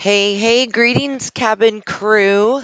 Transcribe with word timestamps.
Hey, 0.00 0.36
hey, 0.36 0.64
greetings, 0.66 1.28
cabin 1.28 1.82
crew. 1.82 2.62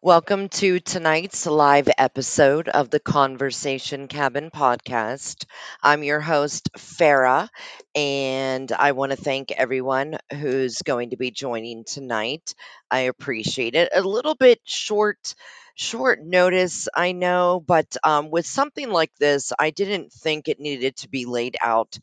Welcome 0.00 0.48
to 0.60 0.80
tonight's 0.80 1.44
live 1.44 1.90
episode 1.98 2.70
of 2.70 2.88
the 2.88 2.98
Conversation 2.98 4.08
Cabin 4.08 4.50
podcast. 4.50 5.44
I'm 5.82 6.02
your 6.02 6.20
host, 6.20 6.70
Farah, 6.78 7.50
and 7.94 8.72
I 8.72 8.92
want 8.92 9.12
to 9.12 9.16
thank 9.16 9.50
everyone 9.52 10.16
who's 10.32 10.80
going 10.80 11.10
to 11.10 11.18
be 11.18 11.30
joining 11.30 11.84
tonight. 11.84 12.54
I 12.90 13.00
appreciate 13.00 13.74
it. 13.74 13.90
A 13.94 14.00
little 14.00 14.34
bit 14.34 14.60
short. 14.64 15.34
Short 15.80 16.20
notice, 16.24 16.88
I 16.92 17.12
know, 17.12 17.62
but 17.64 17.98
um, 18.02 18.30
with 18.30 18.46
something 18.46 18.90
like 18.90 19.12
this, 19.20 19.52
I 19.60 19.70
didn't 19.70 20.12
think 20.12 20.48
it 20.48 20.58
needed 20.58 20.96
to 20.96 21.08
be 21.08 21.24
laid 21.24 21.56
out 21.62 22.00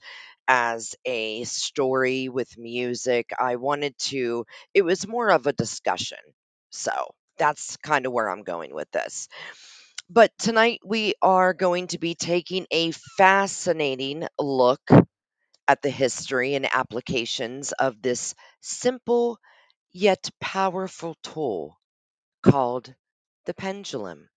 as 0.47 0.95
a 1.05 1.43
story 1.45 2.29
with 2.29 2.57
music. 2.57 3.31
I 3.39 3.55
wanted 3.57 3.97
to 4.11 4.45
it 4.73 4.83
was 4.83 5.07
more 5.07 5.31
of 5.31 5.47
a 5.47 5.53
discussion. 5.53 6.19
So, 6.71 6.91
that's 7.37 7.77
kind 7.77 8.05
of 8.05 8.13
where 8.13 8.29
I'm 8.29 8.43
going 8.43 8.73
with 8.75 8.91
this. 8.91 9.27
But 10.09 10.31
tonight 10.39 10.79
we 10.85 11.13
are 11.21 11.53
going 11.53 11.87
to 11.87 11.99
be 11.99 12.15
taking 12.15 12.65
a 12.71 12.91
fascinating 13.17 14.27
look 14.39 14.81
at 15.67 15.81
the 15.83 15.89
history 15.91 16.55
and 16.55 16.67
applications 16.73 17.71
of 17.73 18.01
this 18.01 18.35
simple 18.61 19.39
yet 19.93 20.29
powerful 20.41 21.15
tool 21.23 21.79
called 22.43 22.95
the 23.45 23.53
pendulum. 23.55 24.29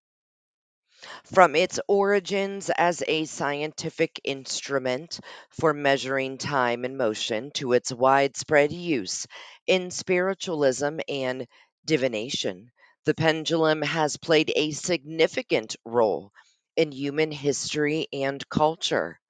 From 1.32 1.54
its 1.54 1.78
origins 1.86 2.70
as 2.70 3.02
a 3.06 3.24
scientific 3.26 4.20
instrument 4.24 5.20
for 5.50 5.72
measuring 5.72 6.38
time 6.38 6.84
and 6.84 6.98
motion 6.98 7.50
to 7.52 7.72
its 7.72 7.92
widespread 7.92 8.72
use 8.72 9.26
in 9.66 9.90
spiritualism 9.90 10.98
and 11.08 11.46
divination, 11.84 12.72
the 13.04 13.14
pendulum 13.14 13.82
has 13.82 14.16
played 14.16 14.52
a 14.56 14.72
significant 14.72 15.76
role 15.84 16.32
in 16.76 16.90
human 16.90 17.30
history 17.30 18.08
and 18.12 18.48
culture. 18.48 19.20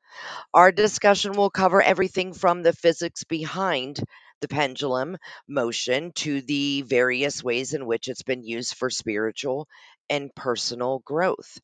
Our 0.53 0.73
discussion 0.73 1.33
will 1.33 1.51
cover 1.51 1.81
everything 1.81 2.33
from 2.35 2.63
the 2.63 2.73
physics 2.73 3.25
behind 3.25 4.01
the 4.41 4.49
pendulum 4.49 5.17
motion 5.47 6.13
to 6.17 6.43
the 6.43 6.83
various 6.83 7.43
ways 7.43 7.75
in 7.75 7.87
which 7.87 8.09
it's 8.09 8.23
been 8.23 8.45
used 8.45 8.75
for 8.75 8.91
spiritual 8.91 9.69
and 10.11 10.35
personal 10.35 11.01
growth. 11.01 11.59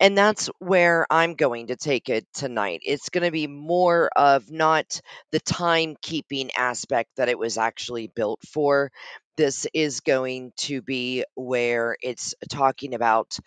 And 0.00 0.16
that's 0.16 0.48
where 0.58 1.06
I'm 1.10 1.34
going 1.34 1.68
to 1.68 1.76
take 1.76 2.08
it 2.08 2.26
tonight. 2.34 2.80
It's 2.84 3.08
going 3.08 3.24
to 3.24 3.30
be 3.30 3.46
more 3.46 4.10
of 4.16 4.50
not 4.50 5.00
the 5.30 5.40
timekeeping 5.40 6.50
aspect 6.56 7.10
that 7.16 7.28
it 7.28 7.38
was 7.38 7.58
actually 7.58 8.08
built 8.08 8.40
for. 8.46 8.90
This 9.36 9.66
is 9.72 10.00
going 10.00 10.52
to 10.58 10.82
be 10.82 11.24
where 11.34 11.96
it's 12.02 12.34
talking 12.50 12.94
about 12.94 13.38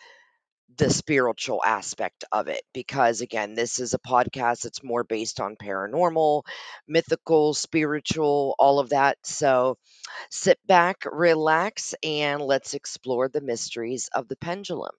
the 0.77 0.89
spiritual 0.89 1.61
aspect 1.65 2.23
of 2.31 2.47
it 2.47 2.63
because 2.73 3.21
again 3.21 3.53
this 3.55 3.79
is 3.79 3.93
a 3.93 3.99
podcast 3.99 4.61
that's 4.63 4.83
more 4.83 5.03
based 5.03 5.39
on 5.39 5.55
paranormal 5.55 6.43
mythical 6.87 7.53
spiritual 7.53 8.55
all 8.59 8.79
of 8.79 8.89
that 8.89 9.17
so 9.23 9.77
sit 10.31 10.59
back 10.67 11.03
relax 11.11 11.95
and 12.03 12.41
let's 12.41 12.73
explore 12.75 13.29
the 13.29 13.41
mysteries 13.41 14.09
of 14.13 14.27
the 14.27 14.37
pendulum 14.37 14.93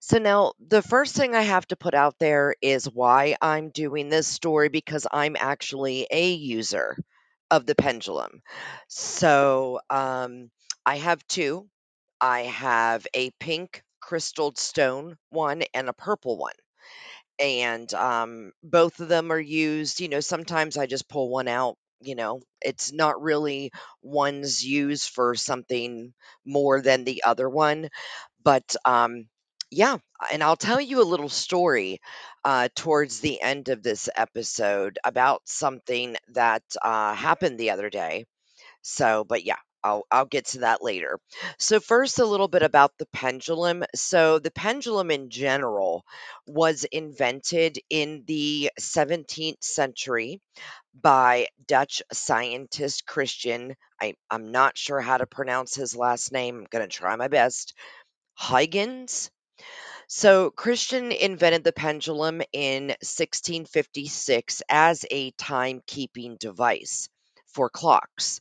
so 0.00 0.18
now 0.18 0.52
the 0.60 0.82
first 0.82 1.14
thing 1.16 1.34
I 1.34 1.42
have 1.42 1.66
to 1.68 1.76
put 1.76 1.94
out 1.94 2.18
there 2.18 2.54
is 2.62 2.86
why 2.86 3.36
I'm 3.40 3.70
doing 3.70 4.08
this 4.08 4.26
story 4.26 4.68
because 4.68 5.06
I'm 5.10 5.36
actually 5.38 6.06
a 6.10 6.32
user 6.32 6.96
of 7.50 7.66
the 7.66 7.74
pendulum. 7.74 8.42
So 8.88 9.80
um, 9.90 10.50
I 10.86 10.96
have 10.96 11.26
two. 11.28 11.68
I 12.20 12.42
have 12.42 13.06
a 13.14 13.30
pink 13.40 13.83
crystalled 14.08 14.58
stone 14.58 15.16
one 15.30 15.62
and 15.74 15.88
a 15.88 15.94
purple 15.94 16.38
one. 16.38 16.54
And 17.38 17.92
um, 17.94 18.52
both 18.62 19.00
of 19.00 19.08
them 19.08 19.32
are 19.32 19.40
used, 19.40 20.00
you 20.00 20.08
know, 20.08 20.20
sometimes 20.20 20.76
I 20.76 20.86
just 20.86 21.08
pull 21.08 21.30
one 21.30 21.48
out, 21.48 21.76
you 22.00 22.14
know, 22.14 22.42
it's 22.60 22.92
not 22.92 23.20
really 23.22 23.72
one's 24.02 24.64
used 24.64 25.10
for 25.10 25.34
something 25.34 26.14
more 26.44 26.80
than 26.80 27.04
the 27.04 27.22
other 27.24 27.48
one 27.48 27.88
but, 28.44 28.76
um, 28.86 29.26
yeah, 29.70 29.98
and 30.32 30.42
I'll 30.42 30.56
tell 30.56 30.80
you 30.80 31.02
a 31.02 31.04
little 31.12 31.28
story, 31.28 32.00
uh, 32.44 32.68
towards 32.76 33.20
the 33.20 33.42
end 33.42 33.68
of 33.68 33.82
this 33.82 34.08
episode 34.16 34.98
about 35.04 35.42
something 35.46 36.16
that, 36.34 36.62
uh, 36.82 37.14
happened 37.14 37.58
the 37.58 37.70
other 37.72 37.90
day. 37.90 38.24
So, 38.82 39.24
but 39.24 39.44
yeah, 39.44 39.58
I'll 39.84 40.06
I'll 40.10 40.24
get 40.26 40.46
to 40.48 40.60
that 40.60 40.82
later. 40.82 41.20
So 41.58 41.80
first 41.80 42.18
a 42.18 42.24
little 42.26 42.48
bit 42.48 42.62
about 42.62 42.92
the 42.98 43.06
pendulum. 43.12 43.84
So 43.94 44.38
the 44.40 44.50
pendulum 44.50 45.10
in 45.10 45.30
general 45.30 46.04
was 46.46 46.84
invented 46.84 47.78
in 47.90 48.24
the 48.26 48.70
17th 48.80 49.62
century 49.62 50.40
by 51.00 51.48
Dutch 51.66 52.02
scientist 52.12 53.06
Christian. 53.06 53.74
I, 54.00 54.14
I'm 54.30 54.52
not 54.52 54.78
sure 54.78 55.00
how 55.00 55.18
to 55.18 55.26
pronounce 55.26 55.74
his 55.74 55.96
last 55.96 56.32
name. 56.32 56.58
I'm 56.58 56.66
gonna 56.70 56.88
try 56.88 57.16
my 57.16 57.28
best. 57.28 57.74
Huygens. 58.38 59.30
So 60.08 60.50
Christian 60.50 61.12
invented 61.12 61.64
the 61.64 61.72
pendulum 61.72 62.42
in 62.52 62.94
1656 63.02 64.62
as 64.68 65.04
a 65.10 65.32
timekeeping 65.32 66.38
device 66.38 67.08
for 67.48 67.68
clocks. 67.70 68.40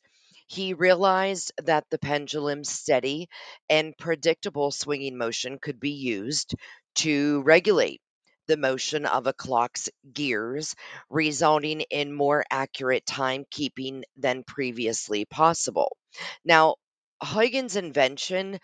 He 0.54 0.76
realized 0.76 1.52
that 1.64 1.90
the 1.90 1.98
pendulum's 1.98 2.70
steady 2.70 3.28
and 3.72 3.98
predictable 3.98 4.70
swinging 4.70 5.18
motion 5.18 5.58
could 5.58 5.80
be 5.80 5.94
used 5.94 6.54
to 6.98 7.42
regulate 7.42 8.04
the 8.46 8.56
motion 8.56 9.08
of 9.08 9.26
a 9.26 9.34
clock's 9.34 9.90
gears, 10.14 10.76
resulting 11.10 11.82
in 11.82 12.14
more 12.14 12.46
accurate 12.52 13.04
timekeeping 13.04 14.04
than 14.16 14.44
previously 14.44 15.26
possible. 15.26 15.98
Now, 16.46 16.76
Huygens' 17.24 17.76
invention 17.76 18.60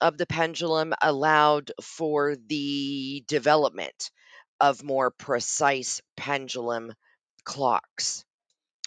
of 0.00 0.16
the 0.16 0.26
pendulum 0.26 0.94
allowed 1.02 1.72
for 1.82 2.36
the 2.36 3.22
development 3.28 4.10
of 4.60 4.82
more 4.82 5.10
precise 5.10 6.00
pendulum 6.16 6.94
clocks, 7.44 8.24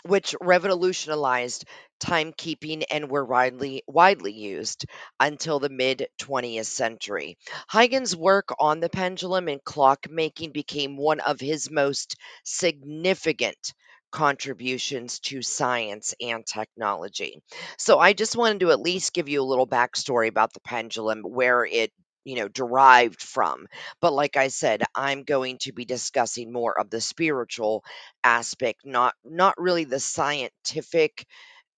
which 0.04 0.36
revolutionized 0.42 1.66
timekeeping 2.00 2.84
and 2.92 3.10
were 3.10 3.26
widely 3.26 3.84
widely 3.88 4.32
used 4.34 4.86
until 5.20 5.60
the 5.60 5.70
mid 5.70 6.08
20th 6.18 6.68
century. 6.68 7.38
Huygens' 7.70 8.16
work 8.16 8.50
on 8.60 8.80
the 8.80 8.90
pendulum 8.90 9.48
and 9.48 9.64
clock 9.64 10.10
making 10.10 10.52
became 10.52 10.98
one 10.98 11.20
of 11.20 11.40
his 11.40 11.70
most 11.72 12.16
significant 12.44 13.74
contributions 14.12 15.20
to 15.20 15.42
science 15.42 16.14
and 16.22 16.46
technology. 16.46 17.42
So 17.78 18.00
I 18.00 18.14
just 18.14 18.36
wanted 18.38 18.62
to 18.62 18.72
at 18.72 18.80
least 18.80 19.14
give 19.14 19.28
you 19.30 19.42
a 19.42 19.44
little 19.52 19.68
backstory 19.68 20.28
about 20.30 20.54
the 20.54 20.62
pendulum, 20.62 21.22
where 21.24 21.66
it 21.66 21.92
you 22.28 22.36
know 22.36 22.48
derived 22.50 23.22
from 23.24 23.68
but 24.02 24.14
like 24.14 24.38
i 24.38 24.50
said 24.50 24.84
i'm 24.96 25.24
going 25.24 25.58
to 25.60 25.74
be 25.74 25.86
discussing 25.86 26.52
more 26.54 26.80
of 26.80 26.90
the 26.92 27.02
spiritual 27.02 27.84
aspect 28.24 28.82
not 28.86 29.16
not 29.26 29.56
really 29.60 29.86
the 29.86 30.00
scientific 30.00 31.26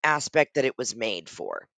aspect 0.05 0.55
that 0.55 0.65
it 0.65 0.77
was 0.79 0.97
made 0.97 1.29
for. 1.29 1.69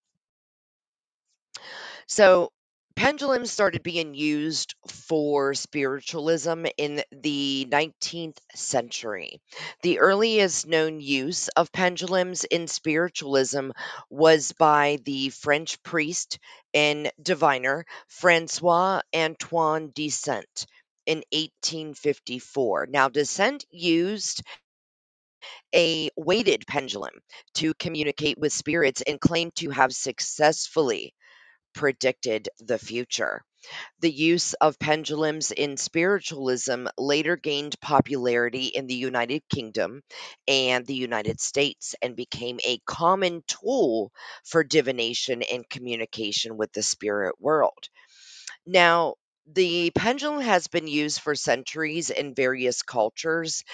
So, 2.07 2.53
pendulums 3.01 3.51
started 3.51 3.83
being 3.83 4.15
used 4.15 4.75
for 4.87 5.55
spiritualism 5.55 6.67
in 6.77 7.03
the 7.11 7.67
19th 7.71 8.37
century. 8.55 9.41
The 9.81 10.01
earliest 10.01 10.67
known 10.67 11.01
use 11.01 11.49
of 11.57 11.73
pendulums 11.73 12.45
in 12.45 12.69
spiritualism 12.69 13.71
was 14.11 14.53
by 14.53 14.99
the 15.07 15.31
French 15.31 15.83
priest 15.83 16.39
and 16.75 17.11
diviner 17.23 17.87
Francois 18.07 19.01
Antoine 19.17 19.93
de 19.95 20.11
Saint 20.11 20.67
in 21.07 21.23
1854. 21.33 22.89
Now, 22.91 23.09
de 23.09 23.25
used 23.71 24.43
a 25.75 26.11
weighted 26.17 26.67
pendulum 26.67 27.15
to 27.55 27.73
communicate 27.73 28.37
with 28.37 28.53
spirits 28.53 29.01
and 29.01 29.19
claimed 29.19 29.55
to 29.55 29.71
have 29.71 29.95
successfully 29.95 31.15
predicted 31.75 32.49
the 32.59 32.79
future. 32.79 33.43
The 34.01 34.11
use 34.11 34.55
of 34.55 34.79
pendulums 34.79 35.51
in 35.51 35.77
spiritualism 35.77 36.87
later 36.97 37.37
gained 37.37 37.79
popularity 37.81 38.67
in 38.67 38.87
the 38.87 38.95
United 38.95 39.43
Kingdom 39.49 40.03
and 40.49 40.87
the 40.87 40.95
United 40.95 41.41
States 41.41 41.95
and 42.01 42.17
became 42.17 42.59
a 42.65 42.81
common 42.87 43.43
tool 43.47 44.13
for 44.45 44.65
divination 44.65 45.43
and 45.43 45.69
communication 45.69 46.57
with 46.57 46.73
the 46.73 46.83
spirit 46.83 47.35
world. 47.39 47.89
Now, 48.67 49.15
the 49.47 49.91
pendulum 49.95 50.41
has 50.41 50.69
been 50.69 50.87
used 50.87 51.21
for 51.21 51.35
centuries 51.35 52.11
in 52.11 52.35
various 52.35 52.83
cultures 52.83 53.65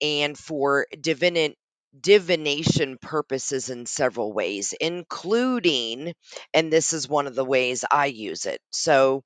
and 0.00 0.38
for 0.38 0.86
divinant 1.00 1.57
divination 2.00 2.98
purposes 2.98 3.70
in 3.70 3.86
several 3.86 4.32
ways, 4.32 4.74
including, 4.80 6.14
and 6.54 6.72
this 6.72 6.92
is 6.92 7.08
one 7.08 7.26
of 7.26 7.34
the 7.34 7.44
ways 7.44 7.84
I 7.90 8.06
use 8.06 8.46
it. 8.46 8.60
So, 8.70 9.24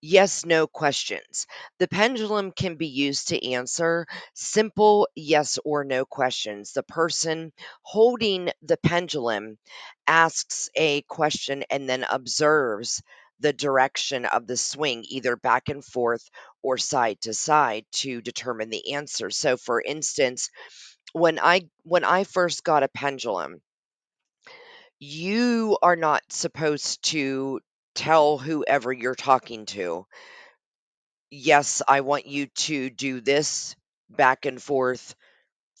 yes 0.00 0.44
no 0.44 0.66
questions. 0.66 1.46
The 1.78 1.88
pendulum 1.88 2.52
can 2.52 2.76
be 2.76 2.86
used 2.88 3.28
to 3.28 3.50
answer 3.52 4.06
simple 4.34 5.08
yes 5.14 5.58
or 5.64 5.84
no 5.84 6.04
questions. 6.04 6.72
The 6.72 6.82
person 6.82 7.52
holding 7.82 8.50
the 8.62 8.76
pendulum 8.76 9.58
asks 10.06 10.68
a 10.74 11.02
question 11.02 11.64
and 11.70 11.88
then 11.88 12.04
observes 12.08 13.02
the 13.40 13.52
direction 13.52 14.24
of 14.26 14.46
the 14.46 14.56
swing, 14.56 15.04
either 15.08 15.36
back 15.36 15.68
and 15.68 15.84
forth 15.84 16.28
or 16.62 16.78
side 16.78 17.20
to 17.22 17.34
side, 17.34 17.84
to 17.92 18.20
determine 18.22 18.70
the 18.70 18.94
answer. 18.94 19.30
So, 19.30 19.56
for 19.56 19.80
instance, 19.82 20.50
when 21.14 21.40
I 21.40 21.70
when 21.84 22.04
I 22.04 22.24
first 22.24 22.64
got 22.64 22.84
a 22.84 22.88
pendulum, 22.88 23.62
you 24.98 25.78
are 25.82 25.96
not 25.96 26.22
supposed 26.30 27.02
to 27.04 27.60
tell 27.94 28.38
whoever 28.38 28.92
you're 28.92 29.14
talking 29.14 29.66
to 29.66 30.06
yes, 31.30 31.82
I 31.86 32.00
want 32.00 32.26
you 32.26 32.46
to 32.46 32.90
do 32.90 33.20
this 33.20 33.74
back 34.10 34.46
and 34.46 34.62
forth 34.62 35.14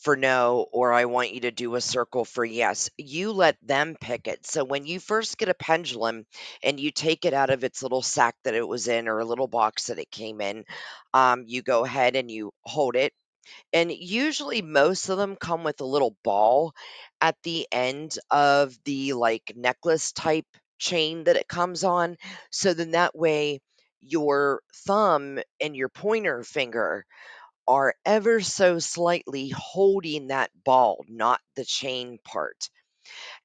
for 0.02 0.16
no, 0.16 0.66
or 0.72 0.92
I 0.92 1.06
want 1.06 1.34
you 1.34 1.42
to 1.42 1.52
do 1.52 1.76
a 1.76 1.80
circle 1.80 2.24
for 2.24 2.44
yes. 2.44 2.90
You 2.98 3.32
let 3.32 3.56
them 3.62 3.96
pick 4.00 4.28
it. 4.28 4.46
So 4.46 4.64
when 4.64 4.86
you 4.86 5.00
first 5.00 5.38
get 5.38 5.48
a 5.48 5.54
pendulum 5.54 6.26
and 6.62 6.80
you 6.80 6.90
take 6.90 7.24
it 7.24 7.34
out 7.34 7.50
of 7.50 7.64
its 7.64 7.82
little 7.82 8.02
sack 8.02 8.36
that 8.44 8.54
it 8.54 8.66
was 8.68 8.88
in 8.88 9.08
or 9.08 9.20
a 9.20 9.24
little 9.24 9.48
box 9.48 9.88
that 9.88 9.98
it 9.98 10.10
came 10.10 10.40
in, 10.40 10.64
um, 11.14 11.44
you 11.46 11.62
go 11.62 11.84
ahead 11.84 12.16
and 12.16 12.30
you 12.30 12.52
hold 12.64 12.96
it 12.96 13.12
and 13.72 13.90
usually 13.92 14.62
most 14.62 15.08
of 15.08 15.18
them 15.18 15.36
come 15.36 15.64
with 15.64 15.80
a 15.80 15.84
little 15.86 16.16
ball 16.22 16.72
at 17.20 17.36
the 17.42 17.66
end 17.72 18.18
of 18.30 18.76
the 18.84 19.12
like 19.14 19.52
necklace 19.56 20.12
type 20.12 20.46
chain 20.78 21.24
that 21.24 21.36
it 21.36 21.48
comes 21.48 21.84
on. 21.84 22.16
So 22.50 22.74
then 22.74 22.92
that 22.92 23.16
way 23.16 23.60
your 24.00 24.60
thumb 24.86 25.38
and 25.60 25.74
your 25.76 25.88
pointer 25.88 26.42
finger 26.42 27.06
are 27.68 27.94
ever 28.06 28.40
so 28.40 28.78
slightly 28.78 29.50
holding 29.50 30.28
that 30.28 30.50
ball, 30.64 31.04
not 31.08 31.40
the 31.56 31.64
chain 31.64 32.18
part. 32.24 32.70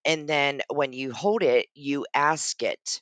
And 0.06 0.28
then 0.28 0.62
when 0.69 0.94
you 0.94 1.13
hold 1.13 1.44
it, 1.44 1.68
you 1.74 2.06
ask 2.13 2.62
it 2.63 3.01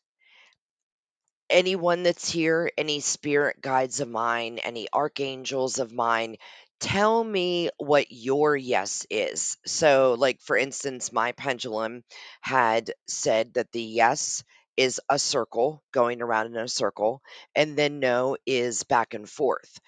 anyone 1.50 2.04
that's 2.04 2.30
here, 2.30 2.72
any 2.78 3.00
spirit 3.00 3.62
guides 3.62 4.00
of 4.00 4.10
mine, 4.10 4.60
any 4.60 4.88
archangels 4.94 5.80
of 5.80 5.92
mine, 5.92 6.38
tell 6.80 7.24
me 7.24 7.70
what 7.78 8.08
your 8.12 8.56
yes 8.56 9.06
is. 9.10 9.58
So, 9.66 10.16
like 10.18 10.42
for 10.42 10.58
instance, 10.58 11.12
my 11.12 11.32
pendulum 11.34 12.04
had 12.42 12.92
said 13.08 13.54
that 13.56 13.72
the 13.72 13.82
yes 13.82 14.44
is 14.78 15.02
a 15.10 15.18
circle 15.20 15.84
going 15.92 16.22
around 16.22 16.48
in 16.48 16.58
a 16.58 16.68
circle, 16.68 17.22
and 17.56 17.76
then 17.78 18.00
no 18.00 18.38
is 18.46 18.84
back 18.84 19.14
and 19.14 19.28
forth. 19.30 19.80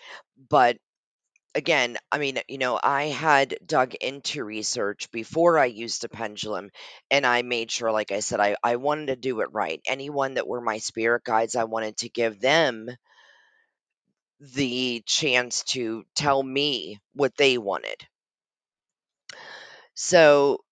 But 0.50 0.78
again, 1.56 1.98
I 2.12 2.18
mean, 2.20 2.40
you 2.48 2.58
know, 2.58 2.80
I 2.82 3.06
had 3.06 3.58
dug 3.66 3.96
into 3.96 4.44
research 4.44 5.12
before 5.12 5.58
I 5.60 5.66
used 5.66 6.04
a 6.04 6.10
pendulum 6.10 6.70
and 7.12 7.26
I 7.26 7.42
made 7.42 7.72
sure, 7.72 7.92
like 7.92 8.12
I 8.12 8.20
said, 8.22 8.40
I, 8.40 8.56
I 8.64 8.76
wanted 8.78 9.08
to 9.08 9.16
do 9.16 9.42
it 9.42 9.50
right. 9.52 9.82
Anyone 9.88 10.36
that 10.36 10.48
were 10.48 10.62
my 10.62 10.78
spirit 10.78 11.24
guides, 11.24 11.56
I 11.56 11.66
wanted 11.66 11.98
to 11.98 12.10
give 12.10 12.40
them 12.40 12.90
the 14.40 15.04
chance 15.06 15.64
to 15.64 16.06
tell 16.16 16.42
me 16.44 17.00
what 17.14 17.36
they 17.38 17.58
wanted. 17.58 18.08
So, 19.94 20.64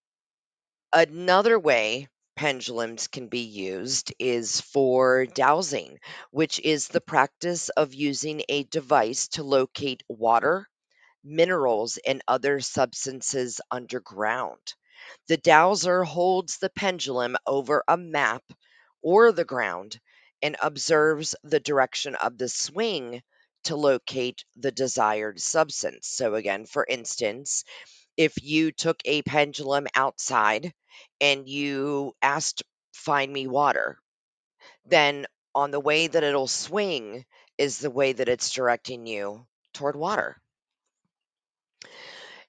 another 0.94 1.60
way 1.60 2.08
pendulums 2.36 3.08
can 3.08 3.28
be 3.28 3.40
used 3.42 4.14
is 4.20 4.62
for 4.62 5.26
dowsing, 5.26 6.00
which 6.32 6.60
is 6.60 6.88
the 6.88 7.02
practice 7.02 7.70
of 7.70 7.94
using 7.94 8.44
a 8.50 8.64
device 8.64 9.28
to 9.30 9.44
locate 9.44 10.04
water 10.08 10.68
minerals, 11.24 11.98
and 12.06 12.24
other 12.28 12.60
substances 12.60 13.62
underground. 13.70 14.74
The 15.28 15.38
dowser 15.38 16.04
holds 16.04 16.58
the 16.58 16.70
pendulum 16.70 17.38
over 17.46 17.84
a 17.88 17.98
map 17.98 18.44
or 19.02 19.32
the 19.32 19.46
ground 19.46 20.00
and 20.42 20.56
observes 20.62 21.36
the 21.44 21.60
direction 21.60 22.16
of 22.16 22.38
the 22.38 22.50
swing 22.50 23.22
to 23.68 23.76
locate 23.76 24.44
the 24.58 24.72
desired 24.72 25.40
substance. 25.40 26.08
So, 26.08 26.36
again, 26.36 26.66
for 26.66 26.86
instance, 26.88 27.64
if 28.18 28.44
you 28.44 28.72
took 28.72 29.00
a 29.06 29.22
pendulum 29.22 29.88
outside 29.96 30.74
and 31.22 31.48
you 31.48 32.14
asked, 32.22 32.64
Find 32.94 33.32
me 33.32 33.48
water, 33.48 34.00
then 34.86 35.28
on 35.54 35.72
the 35.72 35.80
way 35.80 36.08
that 36.08 36.24
it'll 36.24 36.48
swing 36.48 37.26
is 37.58 37.80
the 37.80 37.92
way 37.92 38.14
that 38.14 38.30
it's 38.30 38.52
directing 38.52 39.06
you 39.06 39.46
toward 39.74 39.96
water. 39.96 40.42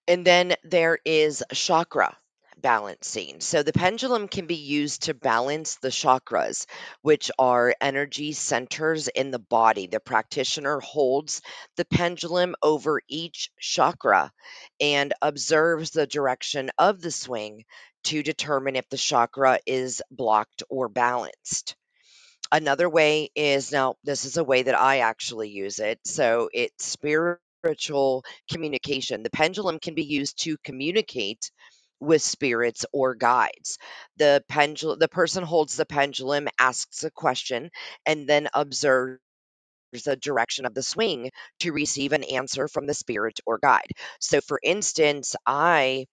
And 0.09 0.26
then 0.26 0.54
there 0.64 0.99
is 1.04 1.45
chakra 1.52 2.16
balancing. 2.61 3.41
So 3.41 3.62
the 3.62 3.73
pendulum 3.73 4.29
can 4.29 4.47
be 4.47 4.57
used 4.57 5.05
to 5.05 5.15
balance 5.15 5.77
the 5.77 5.88
chakras, 5.88 6.67
which 7.03 7.31
are 7.38 7.75
energy 7.81 8.33
centers 8.33 9.09
in 9.09 9.31
the 9.31 9.38
body. 9.38 9.87
The 9.87 10.00
practitioner 10.00 10.81
holds 10.81 11.43
the 11.77 11.85
pendulum 11.85 12.55
over 12.62 13.00
each 13.09 13.50
chakra 13.61 14.33
and 14.81 15.15
observes 15.23 15.91
the 15.91 16.07
direction 16.07 16.71
of 16.79 17.00
the 17.00 17.11
swing 17.11 17.65
to 18.05 18.23
determine 18.23 18.77
if 18.77 18.88
the 18.88 18.97
chakra 18.97 19.59
is 19.67 20.03
blocked 20.11 20.62
or 20.71 20.88
balanced. 20.88 21.77
Another 22.50 22.88
way 22.88 23.31
is 23.35 23.73
now, 23.73 23.97
this 24.05 24.25
is 24.25 24.38
a 24.38 24.45
way 24.45 24.62
that 24.62 24.79
I 24.79 25.00
actually 25.00 25.50
use 25.50 25.79
it. 25.81 25.99
So 26.05 26.49
it's 26.53 26.87
spiritual 26.87 28.25
communication. 28.50 29.23
The 29.23 29.31
pendulum 29.31 29.79
can 29.79 29.95
be 29.95 30.05
used 30.05 30.43
to 30.45 30.57
communicate 30.65 31.50
with 32.00 32.23
spirits 32.23 32.87
or 32.93 33.14
guides. 33.14 33.78
The 34.17 34.45
pendulum, 34.49 34.99
the 34.99 35.09
person 35.09 35.45
holds 35.45 35.76
the 35.76 35.87
pendulum, 35.87 36.49
asks 36.59 37.05
a 37.05 37.11
question, 37.11 37.71
and 38.07 38.28
then 38.28 38.49
observes 38.55 39.21
the 40.05 40.17
direction 40.17 40.67
of 40.67 40.75
the 40.75 40.83
swing 40.83 41.31
to 41.61 41.73
receive 41.73 42.12
an 42.12 42.25
answer 42.25 42.69
from 42.69 42.87
the 42.87 42.95
spirit 42.95 43.40
or 43.47 43.59
guide. 43.59 43.90
So, 44.21 44.40
for 44.40 44.61
instance, 44.62 45.35
I 45.47 46.07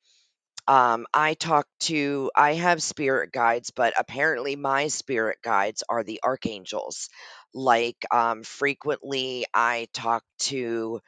um, 0.68 1.06
I 1.14 1.36
talk 1.36 1.68
to 1.82 2.32
I 2.36 2.54
have 2.54 2.82
spirit 2.82 3.32
guides, 3.32 3.72
but 3.72 3.94
apparently 4.00 4.56
my 4.56 4.88
spirit 4.88 5.40
guides 5.44 5.84
are 5.90 6.04
the 6.04 6.22
archangels. 6.24 7.10
Like, 7.54 8.04
um, 8.12 8.44
frequently 8.44 9.46
I 9.54 9.88
talk 9.94 10.24
to 10.52 11.02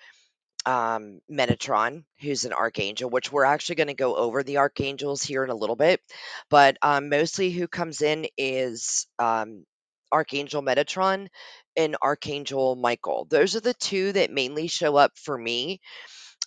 um, 0.67 1.21
Metatron, 1.31 2.03
who's 2.19 2.45
an 2.45 2.53
archangel, 2.53 3.09
which 3.09 3.31
we're 3.31 3.45
actually 3.45 3.75
going 3.75 3.87
to 3.87 3.93
go 3.95 4.15
over 4.15 4.43
the 4.43 4.57
archangels 4.57 5.23
here 5.23 5.43
in 5.43 5.49
a 5.49 5.55
little 5.55 5.77
bit. 5.77 6.01
But 6.49 6.77
um, 6.81 7.09
mostly 7.09 7.51
who 7.51 7.67
comes 7.67 8.01
in 8.01 8.27
is 8.37 9.07
um, 9.17 9.65
Archangel 10.11 10.61
Metatron 10.61 11.29
and 11.77 11.95
Archangel 12.01 12.75
Michael. 12.75 13.27
Those 13.29 13.55
are 13.55 13.61
the 13.61 13.73
two 13.73 14.11
that 14.11 14.31
mainly 14.31 14.67
show 14.67 14.95
up 14.97 15.13
for 15.17 15.37
me 15.37 15.79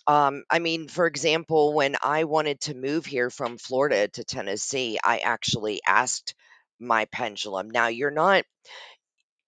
um, 0.07 0.43
I 0.49 0.59
mean, 0.59 0.87
for 0.87 1.05
example, 1.05 1.73
when 1.73 1.95
I 2.01 2.23
wanted 2.23 2.61
to 2.61 2.73
move 2.73 3.05
here 3.05 3.29
from 3.29 3.57
Florida 3.57 4.07
to 4.09 4.23
Tennessee, 4.23 4.99
I 5.03 5.19
actually 5.19 5.81
asked 5.87 6.33
my 6.79 7.05
pendulum. 7.05 7.69
Now, 7.69 7.87
you're 7.87 8.11
not 8.11 8.45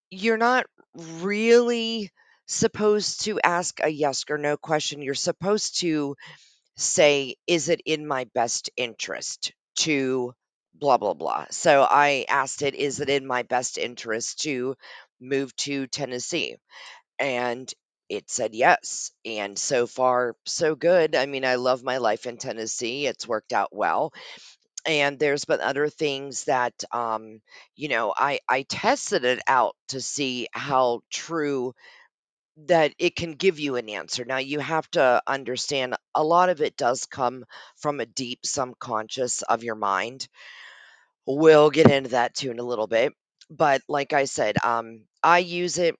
you're 0.09 0.37
not 0.37 0.65
really 0.95 2.11
supposed 2.47 3.25
to 3.25 3.39
ask 3.43 3.79
a 3.83 3.89
yes 3.89 4.25
or 4.29 4.37
no 4.37 4.57
question. 4.57 5.01
You're 5.01 5.13
supposed 5.15 5.79
to 5.81 6.15
say, 6.77 7.35
is 7.47 7.69
it 7.69 7.81
in 7.85 8.07
my 8.07 8.25
best 8.35 8.69
interest 8.77 9.53
to 9.77 10.33
blah 10.75 10.97
blah 10.97 11.13
blah. 11.13 11.45
So 11.51 11.85
I 11.89 12.25
asked 12.29 12.61
it, 12.63 12.75
is 12.75 12.99
it 12.99 13.09
in 13.09 13.27
my 13.27 13.43
best 13.43 13.77
interest 13.77 14.41
to 14.43 14.75
move 15.21 15.55
to 15.57 15.87
Tennessee? 15.87 16.57
And 17.19 17.71
it 18.09 18.29
said 18.29 18.53
yes. 18.55 19.11
And 19.25 19.57
so 19.57 19.87
far, 19.87 20.35
so 20.45 20.75
good. 20.75 21.15
I 21.15 21.25
mean, 21.25 21.45
I 21.45 21.55
love 21.55 21.83
my 21.83 21.97
life 21.97 22.25
in 22.27 22.37
Tennessee. 22.37 23.07
It's 23.07 23.27
worked 23.27 23.53
out 23.53 23.69
well. 23.75 24.13
And 24.85 25.17
there's 25.17 25.45
been 25.45 25.61
other 25.61 25.87
things 25.89 26.45
that, 26.45 26.73
um, 26.91 27.41
you 27.75 27.87
know, 27.87 28.13
I, 28.15 28.39
I 28.49 28.63
tested 28.63 29.23
it 29.23 29.39
out 29.47 29.75
to 29.89 30.01
see 30.01 30.47
how 30.51 31.01
true 31.09 31.73
that 32.67 32.93
it 32.99 33.15
can 33.15 33.33
give 33.33 33.59
you 33.59 33.75
an 33.75 33.89
answer. 33.89 34.25
Now, 34.25 34.37
you 34.37 34.59
have 34.59 34.89
to 34.91 35.21
understand 35.27 35.95
a 36.15 36.23
lot 36.23 36.49
of 36.49 36.61
it 36.61 36.77
does 36.77 37.05
come 37.05 37.45
from 37.77 37.99
a 37.99 38.05
deep 38.05 38.39
subconscious 38.45 39.41
of 39.43 39.63
your 39.63 39.75
mind. 39.75 40.27
We'll 41.25 41.69
get 41.69 41.91
into 41.91 42.11
that 42.11 42.35
too 42.35 42.51
in 42.51 42.59
a 42.59 42.63
little 42.63 42.87
bit. 42.87 43.13
But 43.49 43.81
like 43.87 44.13
I 44.13 44.25
said, 44.25 44.57
um, 44.63 45.05
I 45.23 45.39
use 45.39 45.77
it 45.77 45.95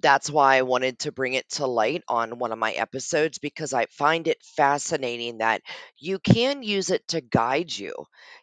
That's 0.00 0.28
why 0.30 0.56
I 0.56 0.62
wanted 0.62 0.98
to 1.00 1.12
bring 1.12 1.34
it 1.34 1.48
to 1.50 1.66
light 1.66 2.02
on 2.08 2.38
one 2.38 2.50
of 2.52 2.58
my 2.58 2.72
episodes 2.72 3.38
because 3.38 3.72
I 3.72 3.86
find 3.86 4.26
it 4.26 4.42
fascinating 4.42 5.38
that 5.38 5.62
you 5.98 6.18
can 6.18 6.62
use 6.64 6.90
it 6.90 7.06
to 7.08 7.20
guide 7.20 7.70
you. 7.76 7.94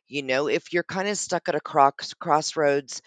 You 0.08 0.24
know, 0.24 0.48
if 0.48 0.72
you're 0.72 0.84
kind 0.84 1.08
of 1.10 1.17
stuck 1.17 1.50
at 1.50 1.55
a 1.55 1.60
cross 1.62 2.13
crossroads 2.20 3.01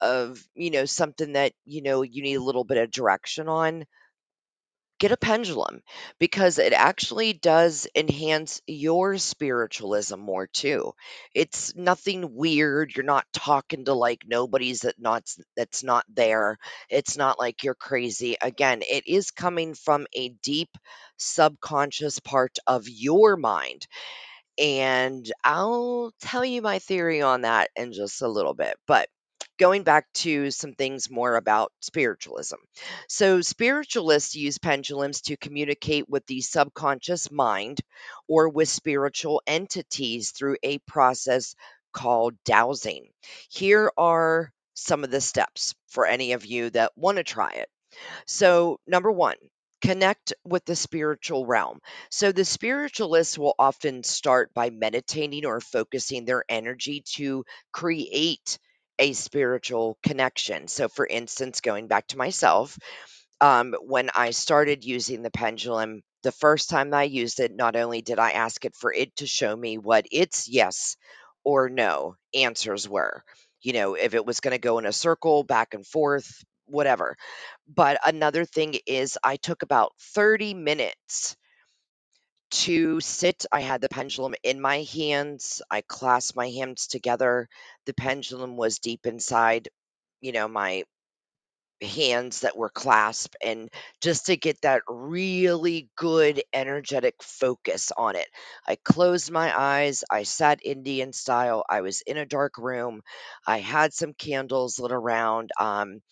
of, 0.00 0.42
you 0.54 0.70
know, 0.70 0.84
something 0.84 1.34
that, 1.34 1.52
you 1.64 1.82
know, 1.82 2.02
you 2.02 2.22
need 2.22 2.34
a 2.36 2.42
little 2.42 2.64
bit 2.64 2.78
of 2.78 2.90
direction 2.90 3.48
on, 3.48 3.84
get 4.98 5.12
a 5.12 5.16
pendulum 5.16 5.80
because 6.18 6.58
it 6.58 6.74
actually 6.74 7.32
does 7.32 7.86
enhance 7.94 8.60
your 8.66 9.16
spiritualism 9.16 10.20
more 10.20 10.46
too. 10.46 10.92
It's 11.34 11.74
nothing 11.74 12.34
weird. 12.34 12.94
You're 12.94 13.06
not 13.06 13.24
talking 13.32 13.86
to 13.86 13.94
like 13.94 14.24
nobody's 14.26 14.80
that 14.80 14.96
not 14.98 15.22
that's 15.56 15.82
not 15.82 16.04
there. 16.14 16.58
It's 16.90 17.16
not 17.16 17.38
like 17.38 17.64
you're 17.64 17.74
crazy. 17.74 18.36
Again, 18.42 18.82
it 18.82 19.06
is 19.06 19.30
coming 19.30 19.72
from 19.72 20.06
a 20.14 20.28
deep 20.42 20.68
subconscious 21.16 22.20
part 22.20 22.58
of 22.66 22.86
your 22.86 23.38
mind 23.38 23.86
and 24.58 25.30
I'll 25.44 26.12
tell 26.20 26.44
you 26.44 26.62
my 26.62 26.78
theory 26.78 27.22
on 27.22 27.42
that 27.42 27.70
in 27.76 27.92
just 27.92 28.22
a 28.22 28.28
little 28.28 28.54
bit. 28.54 28.76
But 28.86 29.08
going 29.60 29.82
back 29.82 30.10
to 30.14 30.50
some 30.50 30.72
things 30.72 31.10
more 31.10 31.36
about 31.36 31.70
spiritualism. 31.80 32.56
So, 33.08 33.42
spiritualists 33.42 34.34
use 34.34 34.56
pendulums 34.56 35.20
to 35.22 35.36
communicate 35.36 36.08
with 36.08 36.26
the 36.26 36.40
subconscious 36.40 37.30
mind 37.30 37.78
or 38.26 38.48
with 38.48 38.70
spiritual 38.70 39.42
entities 39.46 40.30
through 40.30 40.56
a 40.62 40.78
process 40.78 41.54
called 41.92 42.34
dowsing. 42.46 43.10
Here 43.50 43.92
are 43.98 44.50
some 44.72 45.04
of 45.04 45.10
the 45.10 45.20
steps 45.20 45.74
for 45.88 46.06
any 46.06 46.32
of 46.32 46.46
you 46.46 46.70
that 46.70 46.92
want 46.96 47.18
to 47.18 47.22
try 47.24 47.50
it. 47.50 47.68
So, 48.26 48.80
number 48.86 49.12
one, 49.12 49.36
connect 49.82 50.32
with 50.42 50.64
the 50.64 50.76
spiritual 50.76 51.44
realm. 51.44 51.80
So, 52.10 52.32
the 52.32 52.46
spiritualists 52.46 53.36
will 53.36 53.56
often 53.58 54.04
start 54.04 54.54
by 54.54 54.70
meditating 54.70 55.44
or 55.44 55.60
focusing 55.60 56.24
their 56.24 56.44
energy 56.48 57.02
to 57.16 57.44
create 57.72 58.58
a 59.00 59.14
spiritual 59.14 59.98
connection. 60.04 60.68
So, 60.68 60.88
for 60.88 61.06
instance, 61.06 61.62
going 61.62 61.88
back 61.88 62.08
to 62.08 62.18
myself, 62.18 62.78
um, 63.40 63.74
when 63.82 64.10
I 64.14 64.30
started 64.30 64.84
using 64.84 65.22
the 65.22 65.30
pendulum, 65.30 66.02
the 66.22 66.32
first 66.32 66.70
time 66.70 66.92
I 66.94 67.04
used 67.04 67.40
it, 67.40 67.54
not 67.54 67.76
only 67.76 68.02
did 68.02 68.18
I 68.18 68.32
ask 68.32 68.64
it 68.64 68.74
for 68.76 68.92
it 68.92 69.16
to 69.16 69.26
show 69.26 69.56
me 69.56 69.78
what 69.78 70.06
its 70.12 70.48
yes 70.48 70.96
or 71.44 71.68
no 71.70 72.16
answers 72.34 72.88
were, 72.88 73.24
you 73.62 73.72
know, 73.72 73.94
if 73.94 74.14
it 74.14 74.26
was 74.26 74.40
going 74.40 74.52
to 74.52 74.58
go 74.58 74.78
in 74.78 74.86
a 74.86 74.92
circle, 74.92 75.42
back 75.42 75.74
and 75.74 75.86
forth, 75.86 76.44
whatever. 76.66 77.16
But 77.68 78.00
another 78.06 78.44
thing 78.44 78.76
is, 78.86 79.18
I 79.24 79.36
took 79.36 79.62
about 79.62 79.92
30 80.14 80.54
minutes 80.54 81.36
to 82.50 83.00
sit. 83.00 83.46
I 83.52 83.60
had 83.60 83.80
the 83.80 83.88
pendulum 83.88 84.34
in 84.42 84.60
my 84.60 84.82
hands. 84.92 85.62
I 85.70 85.82
clasped 85.82 86.36
my 86.36 86.48
hands 86.50 86.86
together. 86.86 87.48
The 87.86 87.94
pendulum 87.94 88.56
was 88.56 88.78
deep 88.78 89.06
inside, 89.06 89.68
you 90.20 90.32
know, 90.32 90.48
my 90.48 90.84
hands 91.82 92.40
that 92.40 92.58
were 92.58 92.68
clasped 92.68 93.36
and 93.42 93.70
just 94.02 94.26
to 94.26 94.36
get 94.36 94.60
that 94.60 94.82
really 94.86 95.88
good 95.96 96.42
energetic 96.52 97.14
focus 97.22 97.90
on 97.96 98.16
it. 98.16 98.28
I 98.66 98.76
closed 98.76 99.30
my 99.30 99.58
eyes, 99.58 100.04
I 100.10 100.24
sat 100.24 100.60
Indian 100.62 101.14
style, 101.14 101.64
I 101.70 101.80
was 101.80 102.02
in 102.02 102.18
a 102.18 102.26
dark 102.26 102.58
room, 102.58 103.00
I 103.46 103.60
had 103.60 103.94
some 103.94 104.12
candles 104.12 104.78
lit 104.78 104.92
around, 104.92 105.50
um, 105.58 106.02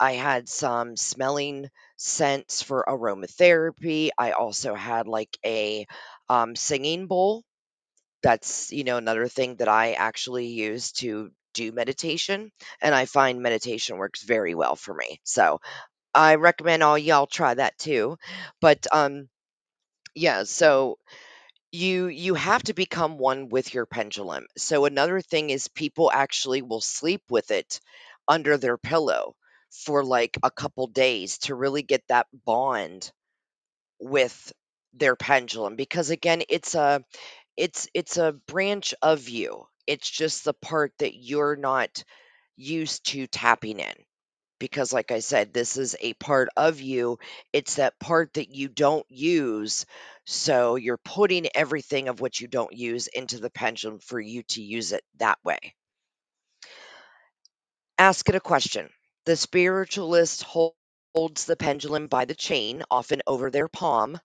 I 0.00 0.12
had 0.12 0.48
some 0.48 0.96
smelling 0.96 1.70
scents 1.96 2.62
for 2.62 2.84
aromatherapy. 2.88 4.10
I 4.18 4.32
also 4.32 4.74
had 4.74 5.08
like 5.08 5.36
a 5.44 5.86
um, 6.28 6.56
singing 6.56 7.06
bowl 7.06 7.44
that's, 8.22 8.72
you 8.72 8.84
know, 8.84 8.96
another 8.96 9.28
thing 9.28 9.56
that 9.56 9.68
I 9.68 9.92
actually 9.92 10.46
use 10.46 10.92
to 10.94 11.30
do 11.54 11.72
meditation, 11.72 12.50
and 12.82 12.94
I 12.94 13.06
find 13.06 13.42
meditation 13.42 13.98
works 13.98 14.22
very 14.24 14.54
well 14.54 14.76
for 14.76 14.94
me. 14.94 15.20
So, 15.24 15.60
I 16.14 16.36
recommend 16.36 16.82
all 16.82 16.98
y'all 16.98 17.26
try 17.26 17.54
that 17.54 17.78
too. 17.78 18.18
But, 18.60 18.86
um, 18.92 19.28
yeah, 20.14 20.44
so 20.44 20.98
you 21.72 22.06
you 22.08 22.34
have 22.34 22.62
to 22.64 22.74
become 22.74 23.18
one 23.18 23.48
with 23.48 23.74
your 23.74 23.86
pendulum. 23.86 24.46
So 24.56 24.84
another 24.86 25.20
thing 25.20 25.50
is 25.50 25.68
people 25.68 26.10
actually 26.12 26.62
will 26.62 26.80
sleep 26.80 27.22
with 27.30 27.50
it 27.50 27.80
under 28.28 28.56
their 28.56 28.78
pillow 28.78 29.34
for, 29.86 30.04
like, 30.04 30.38
a 30.42 30.50
couple 30.50 30.86
days 30.88 31.38
to 31.38 31.54
really 31.54 31.82
get 31.82 32.02
that 32.08 32.26
bond 32.46 33.12
with 34.00 34.52
their 34.94 35.16
pendulum 35.16 35.76
because, 35.76 36.10
again, 36.10 36.42
it's 36.48 36.74
a 36.74 37.04
it's 37.56 37.88
it's 37.94 38.18
a 38.18 38.32
branch 38.48 38.94
of 39.02 39.28
you. 39.28 39.66
It's 39.86 40.10
just 40.10 40.44
the 40.44 40.54
part 40.54 40.92
that 40.98 41.16
you're 41.16 41.56
not 41.56 42.04
used 42.56 43.06
to 43.12 43.26
tapping 43.28 43.80
in. 43.80 43.94
Because 44.60 44.92
like 44.92 45.12
I 45.12 45.20
said, 45.20 45.52
this 45.54 45.76
is 45.76 45.96
a 46.00 46.14
part 46.14 46.48
of 46.56 46.80
you. 46.80 47.18
It's 47.52 47.76
that 47.76 47.98
part 48.00 48.34
that 48.34 48.50
you 48.50 48.68
don't 48.68 49.06
use. 49.10 49.86
So 50.26 50.76
you're 50.76 50.98
putting 50.98 51.48
everything 51.56 52.08
of 52.08 52.20
what 52.20 52.40
you 52.40 52.48
don't 52.48 52.72
use 52.72 53.06
into 53.08 53.38
the 53.38 53.50
pendulum 53.50 54.00
for 54.00 54.20
you 54.20 54.42
to 54.44 54.62
use 54.62 54.92
it 54.92 55.04
that 55.18 55.38
way. 55.44 55.74
Ask 57.98 58.28
it 58.28 58.36
a 58.36 58.40
question. 58.40 58.88
The 59.26 59.36
spiritualist 59.36 60.42
holds 60.44 61.44
the 61.46 61.56
pendulum 61.56 62.06
by 62.08 62.24
the 62.26 62.34
chain, 62.34 62.82
often 62.90 63.22
over 63.26 63.50
their 63.50 63.68
palm. 63.68 64.18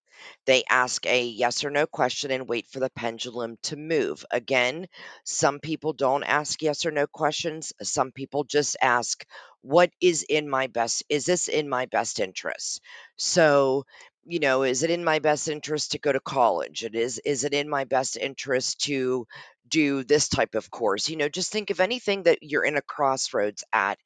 They 0.45 0.63
ask 0.69 1.05
a 1.05 1.23
yes 1.23 1.63
or 1.63 1.69
no 1.69 1.85
question 1.87 2.31
and 2.31 2.47
wait 2.47 2.67
for 2.67 2.79
the 2.79 2.89
pendulum 2.89 3.57
to 3.63 3.77
move. 3.77 4.25
Again, 4.31 4.87
some 5.23 5.59
people 5.59 5.93
don't 5.93 6.23
ask 6.23 6.61
yes 6.61 6.85
or 6.85 6.91
no 6.91 7.07
questions. 7.07 7.71
Some 7.81 8.11
people 8.11 8.43
just 8.43 8.75
ask, 8.81 9.25
What 9.61 9.91
is 10.01 10.23
in 10.23 10.49
my 10.49 10.67
best? 10.67 11.03
Is 11.09 11.25
this 11.25 11.47
in 11.47 11.69
my 11.69 11.85
best 11.85 12.19
interest? 12.19 12.81
So, 13.17 13.85
you 14.25 14.39
know, 14.39 14.63
is 14.63 14.83
it 14.83 14.89
in 14.91 15.03
my 15.03 15.19
best 15.19 15.47
interest 15.47 15.91
to 15.91 15.99
go 15.99 16.11
to 16.11 16.19
college? 16.19 16.83
It 16.83 16.95
is, 16.95 17.19
is 17.25 17.43
it 17.45 17.53
in 17.53 17.69
my 17.69 17.85
best 17.85 18.17
interest 18.17 18.81
to 18.85 19.25
do 19.67 20.03
this 20.03 20.27
type 20.29 20.55
of 20.55 20.69
course? 20.69 21.09
You 21.09 21.17
know, 21.17 21.29
just 21.29 21.51
think 21.51 21.69
of 21.69 21.79
anything 21.79 22.23
that 22.23 22.39
you're 22.41 22.65
in 22.65 22.75
a 22.77 22.81
crossroads 22.81 23.63
at 23.73 23.97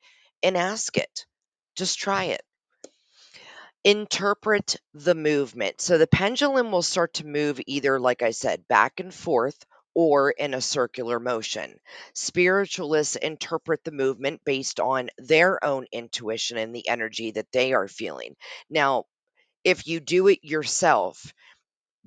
and 0.43 0.57
ask 0.57 0.97
it. 0.97 1.25
Just 1.75 1.99
try 1.99 2.25
it. 2.25 2.41
Interpret 3.83 4.77
the 4.93 5.15
movement. 5.15 5.81
So 5.81 5.97
the 5.97 6.07
pendulum 6.07 6.71
will 6.71 6.81
start 6.83 7.15
to 7.15 7.27
move 7.27 7.59
either, 7.65 7.99
like 7.99 8.21
I 8.21 8.31
said, 8.31 8.67
back 8.67 8.99
and 8.99 9.13
forth 9.13 9.65
or 9.93 10.31
in 10.31 10.53
a 10.53 10.61
circular 10.61 11.19
motion. 11.19 11.79
Spiritualists 12.13 13.15
interpret 13.15 13.83
the 13.83 13.91
movement 13.91 14.41
based 14.45 14.79
on 14.79 15.09
their 15.17 15.63
own 15.63 15.85
intuition 15.91 16.57
and 16.57 16.75
the 16.75 16.87
energy 16.87 17.31
that 17.31 17.51
they 17.51 17.73
are 17.73 17.87
feeling. 17.87 18.35
Now, 18.69 19.05
if 19.63 19.87
you 19.87 19.99
do 19.99 20.27
it 20.27 20.39
yourself, 20.43 21.33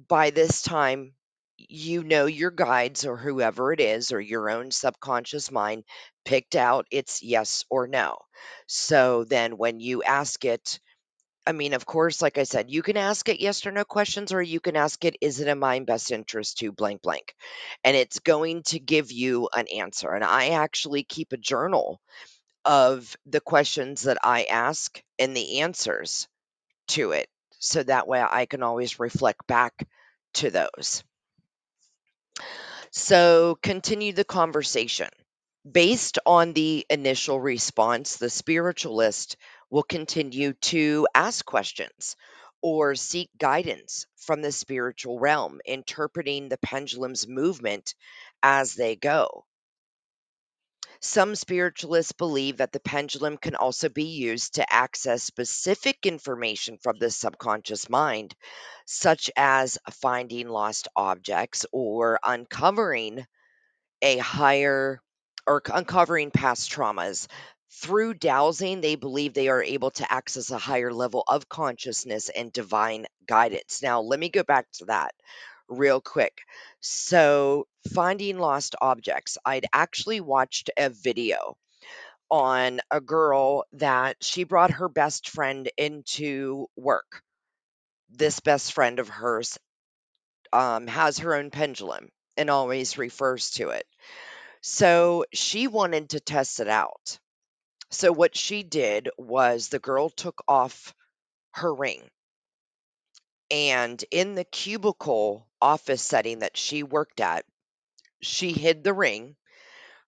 by 0.09 0.31
this 0.31 0.63
time, 0.63 1.15
you 1.59 2.03
know 2.03 2.27
your 2.27 2.51
guides 2.51 3.07
or 3.07 3.17
whoever 3.17 3.73
it 3.73 3.81
is, 3.81 4.13
or 4.13 4.21
your 4.21 4.51
own 4.51 4.71
subconscious 4.71 5.51
mind 5.51 5.85
picked 6.25 6.57
out 6.57 6.87
it's 6.91 7.23
yes 7.23 7.65
or 7.71 7.87
no. 7.87 8.19
So 8.67 9.25
then 9.25 9.57
when 9.57 9.81
you 9.81 10.03
ask 10.03 10.45
it, 10.45 10.81
I 11.47 11.53
mean, 11.53 11.75
of 11.75 11.87
course, 11.87 12.23
like 12.23 12.39
I 12.39 12.43
said, 12.43 12.71
you 12.71 12.83
can 12.83 12.97
ask 12.97 13.29
it 13.29 13.41
yes 13.41 13.65
or 13.67 13.73
no 13.73 13.85
questions, 13.85 14.33
or 14.33 14.43
you 14.43 14.61
can 14.61 14.77
ask 14.77 15.05
it, 15.05 15.17
is 15.21 15.41
it 15.41 15.49
in 15.49 15.59
my 15.59 15.79
best 15.81 16.11
interest 16.11 16.59
to 16.59 16.73
blank 16.73 17.03
blank? 17.03 17.35
And 17.85 17.97
it's 17.97 18.19
going 18.19 18.65
to 18.65 18.81
give 18.81 19.13
you 19.13 19.49
an 19.55 19.67
answer. 19.69 20.11
And 20.13 20.25
I 20.25 20.51
actually 20.51 21.05
keep 21.05 21.33
a 21.33 21.37
journal 21.39 22.01
of 22.65 23.17
the 23.27 23.41
questions 23.41 24.03
that 24.03 24.19
I 24.25 24.45
ask 24.45 25.01
and 25.19 25.37
the 25.37 25.61
answers 25.61 26.29
to 26.89 27.13
it. 27.13 27.29
So 27.59 27.83
that 27.83 28.09
way 28.09 28.21
I 28.23 28.47
can 28.47 28.63
always 28.63 29.01
reflect 29.01 29.47
back 29.47 29.87
to 30.35 30.51
those. 30.51 31.05
So 32.91 33.59
continue 33.63 34.13
the 34.13 34.25
conversation. 34.25 35.11
Based 35.71 36.19
on 36.27 36.53
the 36.53 36.85
initial 36.91 37.41
response, 37.41 38.17
the 38.19 38.31
spiritualist 38.31 39.37
will 39.71 39.85
continue 39.85 40.55
to 40.55 41.09
ask 41.15 41.45
questions 41.45 42.17
or 42.63 42.97
seek 42.97 43.31
guidance 43.39 44.07
from 44.17 44.43
the 44.43 44.53
spiritual 44.53 45.21
realm, 45.21 45.61
interpreting 45.65 46.51
the 46.51 46.59
pendulum's 46.59 47.29
movement 47.29 47.95
as 48.43 48.75
they 48.75 48.97
go. 48.97 49.46
Some 51.01 51.35
spiritualists 51.35 52.13
believe 52.13 52.59
that 52.59 52.73
the 52.73 52.81
pendulum 52.81 53.39
can 53.39 53.55
also 53.55 53.89
be 53.89 54.05
used 54.05 54.55
to 54.55 54.73
access 54.73 55.23
specific 55.23 56.05
information 56.05 56.79
from 56.79 56.99
the 56.99 57.11
subconscious 57.11 57.89
mind, 57.89 58.35
such 58.87 59.31
as 59.37 59.79
finding 59.91 60.49
lost 60.49 60.89
objects 60.97 61.65
or 61.73 62.21
uncovering 62.25 63.27
a 64.03 64.19
higher 64.19 65.01
or 65.47 65.63
uncovering 65.73 66.31
past 66.31 66.71
traumas. 66.71 67.27
Through 67.71 68.15
dowsing, 68.15 68.81
they 68.81 68.95
believe 68.97 69.35
they 69.35 69.49
are 69.49 69.63
able 69.63 69.91
to 69.93 70.11
access 70.11 70.51
a 70.51 70.59
higher 70.59 70.93
level 70.93 71.25
of 71.29 71.49
consciousness 71.49 72.29
and 72.31 72.53
divine 72.53 73.07
guidance. 73.27 73.83
Now, 73.83 74.01
let 74.01 74.19
me 74.19 74.29
go 74.31 74.43
back 74.45 74.67
to 74.75 74.87
that 74.87 75.15
real 75.69 76.01
quick. 76.01 76.43
So, 76.81 77.67
finding 77.93 78.39
lost 78.39 78.75
objects, 78.81 79.39
I'd 79.45 79.67
actually 79.73 80.21
watched 80.21 80.71
a 80.77 80.91
video 80.91 81.57
on 82.31 82.81
a 82.91 83.01
girl 83.01 83.65
that 83.73 84.17
she 84.23 84.45
brought 84.45 84.73
her 84.73 84.89
best 84.89 85.29
friend 85.31 85.71
into 85.77 86.67
work. 86.77 87.23
This 88.11 88.41
best 88.41 88.73
friend 88.73 88.99
of 88.99 89.09
hers 89.09 89.59
um, 90.53 90.87
has 90.87 91.19
her 91.19 91.35
own 91.35 91.51
pendulum 91.51 92.09
and 92.37 92.51
always 92.51 92.99
refers 92.99 93.51
to 93.53 93.71
it. 93.71 93.87
So 94.61 95.25
she 95.33 95.69
wanted 95.69 96.11
to 96.11 96.21
test 96.21 96.61
it 96.61 96.69
out. 96.69 97.19
So 97.91 98.13
what 98.13 98.37
she 98.37 98.63
did 98.63 99.09
was 99.17 99.69
the 99.69 99.79
girl 99.79 100.11
took 100.11 100.43
off 100.49 100.95
her 101.53 101.73
ring 101.73 102.03
and 103.51 104.05
in 104.11 104.35
the 104.35 104.45
cubicle 104.45 105.47
office 105.61 106.03
setting 106.03 106.41
that 106.41 106.57
she 106.57 106.83
worked 106.83 107.21
at, 107.21 107.45
she 108.23 108.53
hid 108.53 108.85
the 108.85 108.95
ring. 108.95 109.37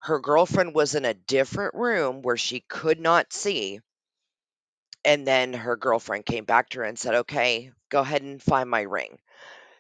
Her 0.00 0.20
girlfriend 0.20 0.74
was 0.74 0.94
in 0.94 1.04
a 1.04 1.14
different 1.14 1.74
room 1.74 2.22
where 2.22 2.36
she 2.38 2.60
could 2.60 3.00
not 3.00 3.32
see. 3.32 3.80
And 5.04 5.26
then 5.26 5.52
her 5.54 5.74
girlfriend 5.76 6.24
came 6.24 6.44
back 6.44 6.68
to 6.70 6.78
her 6.78 6.84
and 6.84 6.96
said, 6.96 7.14
"Okay, 7.14 7.72
go 7.88 8.00
ahead 8.00 8.22
and 8.22 8.40
find 8.40 8.70
my 8.70 8.82
ring." 8.82 9.18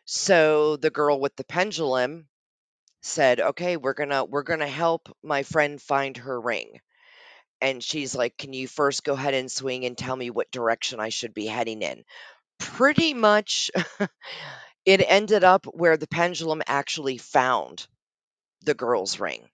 So 0.06 0.76
the 0.76 0.90
girl 0.90 1.20
with 1.20 1.36
the 1.36 1.44
pendulum 1.44 2.28
said, 3.02 3.40
"Okay, 3.40 3.76
we're 3.76 3.94
to 3.94 4.24
we're 4.24 4.44
to 4.44 4.66
help 4.68 5.08
my 5.22 5.42
friend 5.44 5.82
find 5.82 6.16
her 6.18 6.40
ring." 6.40 6.80
And 7.60 7.82
she's 7.84 8.14
like, 8.14 8.36
"Can 8.38 8.52
you 8.52 8.68
first 8.68 9.04
go 9.04 9.14
ahead 9.14 9.34
and 9.34 9.50
swing 9.52 9.84
and 9.86 9.98
tell 9.98 10.16
me 10.16 10.30
what 10.30 10.50
direction 10.52 11.00
I 11.00 11.10
should 11.10 11.34
be 11.34 11.46
heading 11.46 11.82
in?" 11.82 12.04
Pretty 12.58 13.14
much 13.14 13.70
it 14.84 15.02
ended 15.06 15.44
up 15.44 15.66
where 15.66 15.96
the 15.96 16.08
pendulum 16.08 16.62
actually 16.66 17.18
found 17.18 17.86
the 18.62 18.74
girl's 18.74 19.20
ring. 19.20 19.48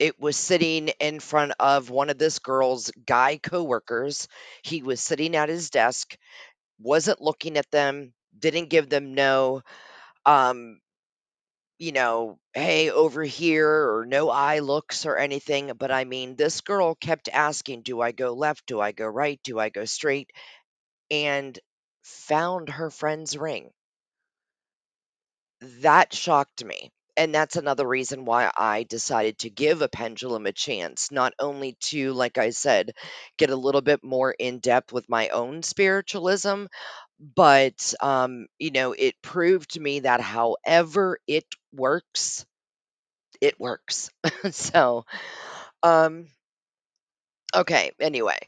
It 0.00 0.20
was 0.20 0.36
sitting 0.36 0.88
in 1.00 1.20
front 1.20 1.52
of 1.60 1.90
one 1.90 2.10
of 2.10 2.18
this 2.18 2.38
girl's 2.40 2.90
guy 3.06 3.38
coworkers. 3.38 4.28
He 4.64 4.82
was 4.82 5.00
sitting 5.02 5.36
at 5.36 5.48
his 5.48 5.70
desk, 5.70 6.16
wasn't 6.80 7.22
looking 7.22 7.56
at 7.58 7.70
them, 7.70 8.14
didn't 8.38 8.70
give 8.70 8.88
them 8.90 9.14
no 9.14 9.62
um 10.26 10.80
you 11.78 11.92
know, 11.92 12.38
hey, 12.54 12.90
over 12.90 13.22
here, 13.22 13.68
or 13.68 14.06
no 14.06 14.30
eye 14.30 14.60
looks 14.60 15.04
or 15.04 15.16
anything. 15.18 15.72
But 15.78 15.90
I 15.90 16.04
mean, 16.04 16.36
this 16.36 16.60
girl 16.62 16.94
kept 16.94 17.28
asking, 17.28 17.82
do 17.82 18.00
I 18.00 18.12
go 18.12 18.32
left? 18.32 18.66
Do 18.66 18.80
I 18.80 18.92
go 18.92 19.06
right? 19.06 19.40
Do 19.42 19.58
I 19.58 19.68
go 19.68 19.84
straight? 19.84 20.30
And 21.10 21.58
found 22.02 22.70
her 22.70 22.90
friend's 22.90 23.36
ring. 23.38 23.72
That 25.80 26.12
shocked 26.12 26.62
me. 26.62 26.92
And 27.16 27.34
that's 27.34 27.56
another 27.56 27.86
reason 27.86 28.24
why 28.24 28.50
I 28.56 28.84
decided 28.84 29.38
to 29.40 29.50
give 29.50 29.82
a 29.82 29.88
pendulum 29.88 30.46
a 30.46 30.52
chance, 30.52 31.10
not 31.10 31.34
only 31.38 31.76
to, 31.90 32.12
like 32.12 32.38
I 32.38 32.50
said, 32.50 32.92
get 33.38 33.50
a 33.50 33.56
little 33.56 33.82
bit 33.82 34.02
more 34.02 34.32
in 34.32 34.58
depth 34.60 34.92
with 34.92 35.08
my 35.08 35.28
own 35.28 35.62
spiritualism, 35.62 36.66
but 37.36 37.94
um, 38.00 38.46
you 38.58 38.70
know, 38.72 38.92
it 38.92 39.20
proved 39.22 39.74
to 39.74 39.80
me 39.80 40.00
that 40.00 40.20
however 40.20 41.18
it 41.26 41.46
works, 41.72 42.46
it 43.40 43.58
works. 43.60 44.10
so, 44.50 45.04
um, 45.82 46.28
okay, 47.54 47.92
anyway. 48.00 48.38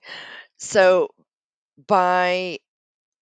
So 0.58 1.08
by 1.86 2.58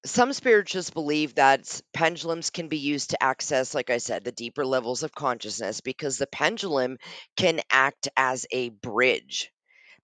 some 0.04 0.32
spiritualists 0.32 0.90
believe 0.90 1.36
that 1.36 1.80
pendulums 1.92 2.50
can 2.50 2.68
be 2.68 2.78
used 2.78 3.10
to 3.10 3.22
access, 3.22 3.74
like 3.74 3.90
I 3.90 3.98
said, 3.98 4.24
the 4.24 4.32
deeper 4.32 4.66
levels 4.66 5.02
of 5.02 5.14
consciousness 5.14 5.80
because 5.80 6.18
the 6.18 6.26
pendulum 6.26 6.98
can 7.36 7.60
act 7.70 8.08
as 8.16 8.46
a 8.50 8.70
bridge 8.70 9.52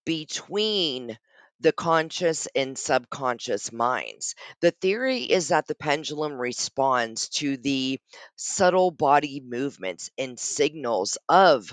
between 0.04 1.18
the 1.60 1.72
conscious 1.72 2.48
and 2.54 2.78
subconscious 2.78 3.72
minds. 3.72 4.36
The 4.60 4.70
theory 4.70 5.22
is 5.24 5.48
that 5.48 5.66
the 5.66 5.74
pendulum 5.74 6.34
responds 6.34 7.28
to 7.30 7.56
the 7.56 8.00
subtle 8.36 8.92
body 8.92 9.40
movements 9.40 10.10
and 10.18 10.38
signals 10.38 11.18
of 11.28 11.72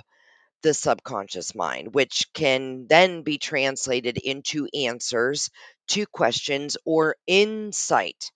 the 0.65 0.73
subconscious 0.73 1.53
mind, 1.53 1.93
which 1.93 2.25
can 2.33 2.87
then 2.87 3.21
be 3.21 3.37
translated 3.37 4.17
into 4.17 4.67
answers 4.73 5.51
to 5.87 6.07
questions 6.07 6.75
or 6.85 7.15
insight 7.27 8.31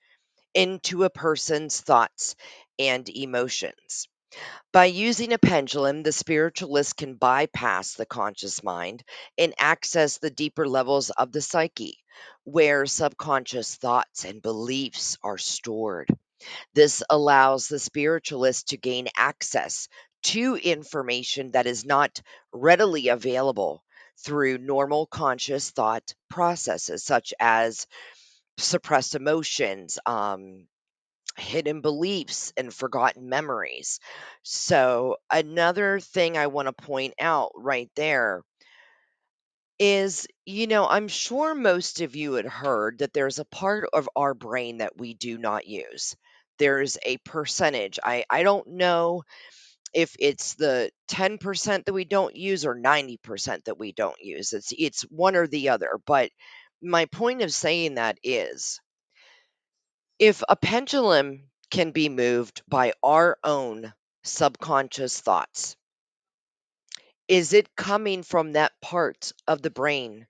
into 0.53 1.05
a 1.05 1.09
person's 1.09 1.81
thoughts 1.81 2.35
and 2.77 3.09
emotions. 3.09 4.07
By 4.71 4.85
using 4.85 5.33
a 5.33 5.39
pendulum, 5.39 6.03
the 6.03 6.11
spiritualist 6.11 6.97
can 6.97 7.15
bypass 7.15 7.95
the 7.95 8.05
conscious 8.05 8.61
mind 8.61 9.01
and 9.35 9.55
access 9.57 10.19
the 10.19 10.29
deeper 10.29 10.67
levels 10.67 11.09
of 11.09 11.31
the 11.31 11.41
psyche, 11.41 11.97
where 12.43 12.85
subconscious 12.85 13.75
thoughts 13.75 14.23
and 14.23 14.39
beliefs 14.39 15.17
are 15.23 15.39
stored. 15.39 16.07
This 16.75 17.01
allows 17.09 17.67
the 17.67 17.79
spiritualist 17.79 18.69
to 18.69 18.77
gain 18.77 19.07
access 19.17 19.89
to 20.23 20.55
information 20.55 21.51
that 21.51 21.67
is 21.67 21.85
not 21.85 22.21
readily 22.53 23.07
available 23.09 23.83
through 24.23 24.57
normal 24.57 25.05
conscious 25.07 25.69
thought 25.71 26.13
processes, 26.29 27.03
such 27.03 27.33
as 27.39 27.87
suppressed 28.57 29.15
emotions, 29.15 29.99
um, 30.05 30.67
hidden 31.37 31.81
beliefs, 31.81 32.53
and 32.57 32.73
forgotten 32.73 33.29
memories. 33.29 33.99
So, 34.43 35.17
another 35.31 35.99
thing 35.99 36.37
I 36.37 36.47
want 36.47 36.67
to 36.67 36.73
point 36.85 37.15
out 37.19 37.51
right 37.55 37.89
there 37.95 38.43
is, 39.79 40.27
you 40.45 40.67
know, 40.67 40.87
I'm 40.87 41.07
sure 41.07 41.55
most 41.55 42.01
of 42.01 42.15
you 42.15 42.33
had 42.33 42.45
heard 42.45 42.99
that 42.99 43.13
there's 43.13 43.39
a 43.39 43.45
part 43.45 43.87
of 43.93 44.09
our 44.15 44.33
brain 44.33 44.79
that 44.79 44.97
we 44.97 45.13
do 45.13 45.37
not 45.37 45.67
use. 45.67 46.15
There's 46.57 46.97
a 47.03 47.17
percentage. 47.19 47.99
I, 48.03 48.25
I 48.29 48.43
don't 48.43 48.67
know 48.67 49.23
if 49.93 50.15
it's 50.19 50.55
the 50.55 50.91
10% 51.09 51.85
that 51.85 51.93
we 51.93 52.05
don't 52.05 52.35
use 52.35 52.65
or 52.65 52.75
90% 52.75 53.65
that 53.65 53.79
we 53.79 53.91
don't 53.91 54.19
use. 54.21 54.53
It's 54.53 54.71
it's 54.77 55.01
one 55.03 55.35
or 55.35 55.47
the 55.47 55.69
other. 55.69 55.99
But 56.05 56.31
my 56.81 57.05
point 57.05 57.41
of 57.41 57.53
saying 57.53 57.95
that 57.95 58.17
is 58.23 58.79
if 60.19 60.43
a 60.47 60.55
pendulum 60.55 61.49
can 61.71 61.91
be 61.91 62.09
moved 62.09 62.61
by 62.67 62.93
our 63.03 63.37
own 63.43 63.93
subconscious 64.23 65.19
thoughts, 65.19 65.75
is 67.27 67.53
it 67.53 67.75
coming 67.75 68.23
from 68.23 68.53
that 68.53 68.73
part 68.81 69.31
of 69.47 69.61
the 69.61 69.69
brain 69.69 70.27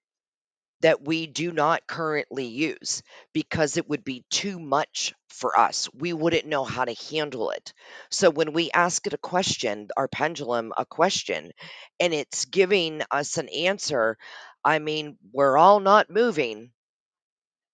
that 0.81 1.01
we 1.01 1.27
do 1.27 1.51
not 1.51 1.87
currently 1.87 2.45
use 2.45 3.03
because 3.33 3.77
it 3.77 3.89
would 3.89 4.03
be 4.03 4.23
too 4.29 4.59
much 4.59 5.13
for 5.29 5.57
us. 5.59 5.89
We 5.93 6.13
wouldn't 6.13 6.47
know 6.47 6.63
how 6.63 6.85
to 6.85 6.93
handle 7.11 7.51
it. 7.51 7.73
So 8.11 8.29
when 8.29 8.53
we 8.53 8.71
ask 8.71 9.05
it 9.07 9.13
a 9.13 9.17
question, 9.17 9.89
our 9.97 10.07
pendulum 10.07 10.73
a 10.77 10.85
question, 10.85 11.51
and 11.99 12.13
it's 12.13 12.45
giving 12.45 13.01
us 13.11 13.37
an 13.37 13.49
answer, 13.49 14.17
I 14.63 14.79
mean, 14.79 15.17
we're 15.31 15.57
all 15.57 15.79
not 15.79 16.09
moving. 16.09 16.71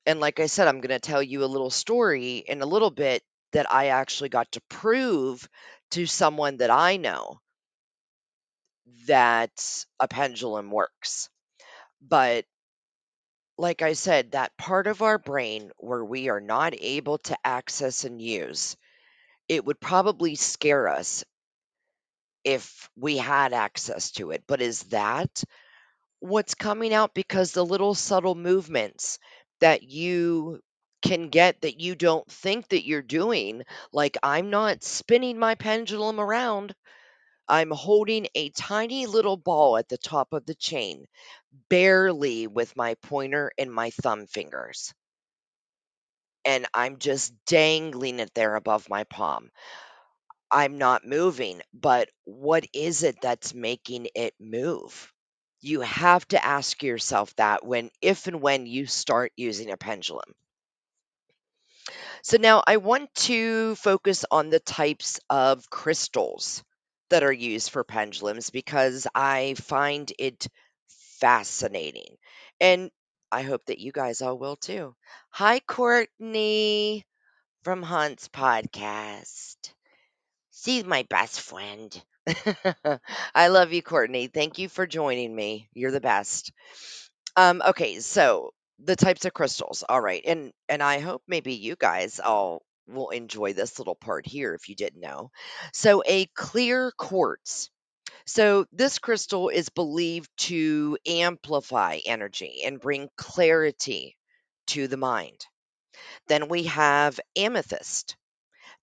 And 0.08 0.20
like 0.20 0.40
I 0.40 0.48
said, 0.48 0.68
I'm 0.68 0.82
going 0.82 0.90
to 0.90 1.00
tell 1.00 1.22
you 1.22 1.44
a 1.44 1.46
little 1.46 1.70
story 1.70 2.38
in 2.38 2.62
a 2.62 2.66
little 2.66 2.90
bit 2.90 3.24
that 3.52 3.72
I 3.72 3.88
actually 3.90 4.30
got 4.30 4.52
to 4.54 4.62
prove 4.62 5.48
to 5.92 6.08
someone 6.08 6.58
that 6.58 6.72
I 6.72 6.98
know 6.98 7.40
that 9.08 9.86
a 10.00 10.08
pendulum 10.08 10.72
works. 10.72 11.30
But 12.02 12.46
like 13.58 13.82
I 13.82 13.94
said, 13.94 14.32
that 14.32 14.58
part 14.58 14.88
of 14.88 15.02
our 15.02 15.18
brain 15.18 15.72
where 15.78 16.04
we 16.06 16.30
are 16.30 16.42
not 16.42 16.74
able 16.80 17.18
to 17.20 17.38
access 17.46 18.04
and 18.06 18.22
use, 18.22 18.78
it 19.50 19.66
would 19.66 19.80
probably 19.82 20.36
scare 20.36 20.88
us 20.90 21.26
if 22.44 22.90
we 22.96 23.18
had 23.18 23.54
access 23.54 24.12
to 24.12 24.32
it. 24.32 24.44
But 24.48 24.62
is 24.62 24.84
that 24.84 25.44
what's 26.20 26.56
coming 26.56 26.94
out? 26.94 27.14
Because 27.14 27.52
the 27.54 27.66
little 27.66 27.96
subtle 27.96 28.36
movements 28.36 29.20
that 29.62 29.84
you 29.84 30.62
can 31.04 31.30
get 31.30 31.62
that 31.62 31.80
you 31.82 31.96
don't 31.96 32.30
think 32.32 32.70
that 32.70 32.86
you're 32.86 33.02
doing, 33.04 33.64
like 33.94 34.18
I'm 34.24 34.50
not 34.52 34.84
spinning 34.84 35.40
my 35.40 35.56
pendulum 35.56 36.20
around. 36.20 36.76
I'm 37.48 37.72
holding 37.72 38.28
a 38.36 38.50
tiny 38.50 39.06
little 39.08 39.38
ball 39.38 39.78
at 39.78 39.90
the 39.90 39.98
top 39.98 40.34
of 40.34 40.46
the 40.46 40.56
chain, 40.56 41.08
barely 41.70 42.48
with 42.48 42.76
my 42.76 42.96
pointer 42.96 43.52
and 43.58 43.74
my 43.74 43.92
thumb 43.92 44.28
fingers. 44.28 44.94
and 46.46 46.66
I'm 46.74 46.98
just 47.00 47.34
dangling 47.46 48.20
it 48.20 48.34
there 48.34 48.56
above 48.56 48.90
my 48.90 49.04
palm. 49.04 49.52
I'm 50.50 50.80
not 50.80 51.06
moving, 51.06 51.62
but 51.72 52.10
what 52.24 52.66
is 52.74 53.04
it 53.04 53.22
that's 53.22 53.54
making 53.54 54.08
it 54.16 54.34
move? 54.40 55.14
You 55.62 55.82
have 55.82 56.28
to 56.30 56.44
ask 56.44 56.82
yourself 56.82 57.36
that 57.36 57.64
when 57.64 57.92
if 58.02 58.26
and 58.26 58.42
when 58.42 58.66
you 58.66 58.88
start 58.88 59.34
using 59.36 59.70
a 59.70 59.78
pendulum. 59.78 60.34
So 62.24 62.36
now 62.36 62.62
I 62.68 62.76
want 62.76 63.16
to 63.30 63.76
focus 63.76 64.26
on 64.30 64.50
the 64.50 64.60
types 64.60 65.22
of 65.30 65.70
crystals 65.70 66.62
that 67.10 67.24
are 67.24 67.32
used 67.34 67.70
for 67.72 67.84
pendulums 67.84 68.50
because 68.50 69.08
I 69.16 69.56
find 69.56 70.12
it 70.20 70.48
fascinating. 71.20 72.18
And 72.60 72.92
I 73.32 73.44
hope 73.44 73.66
that 73.66 73.80
you 73.80 73.92
guys 73.92 74.22
all 74.22 74.38
will 74.38 74.56
too. 74.56 74.96
Hi, 75.32 75.60
Courtney 75.60 77.06
from 77.64 77.84
Hunt's 77.84 78.30
podcast. 78.30 79.58
She's 80.52 80.84
my 80.86 81.04
best 81.10 81.42
friend. 81.42 82.04
I 83.36 83.48
love 83.50 83.74
you, 83.74 83.84
Courtney. 83.84 84.28
Thank 84.28 84.58
you 84.58 84.70
for 84.70 84.88
joining 84.88 85.36
me. 85.36 85.70
You're 85.74 85.92
the 85.92 86.02
best. 86.02 86.52
Um, 87.36 87.62
okay, 87.70 88.00
so 88.00 88.52
the 88.80 88.96
types 88.96 89.26
of 89.26 89.34
crystals. 89.34 89.84
All 89.88 90.02
right. 90.02 90.24
And 90.26 90.54
and 90.70 90.84
I 90.84 91.00
hope 91.00 91.24
maybe 91.28 91.54
you 91.56 91.76
guys 91.78 92.20
all 92.20 92.64
will 92.88 93.10
enjoy 93.10 93.54
this 93.54 93.80
little 93.80 93.96
part 93.96 94.26
here 94.28 94.54
if 94.54 94.70
you 94.70 94.76
didn't 94.76 95.02
know. 95.02 95.32
So 95.74 96.04
a 96.06 96.26
clear 96.36 96.92
quartz. 96.98 97.70
So 98.26 98.66
this 98.72 99.00
crystal 99.00 99.50
is 99.50 99.70
believed 99.70 100.30
to 100.38 100.98
amplify 101.08 102.00
energy 102.06 102.62
and 102.66 102.80
bring 102.80 103.10
clarity 103.18 104.18
to 104.68 104.88
the 104.88 104.98
mind. 104.98 105.46
Then 106.28 106.48
we 106.48 106.64
have 106.64 107.20
amethyst. 107.36 108.16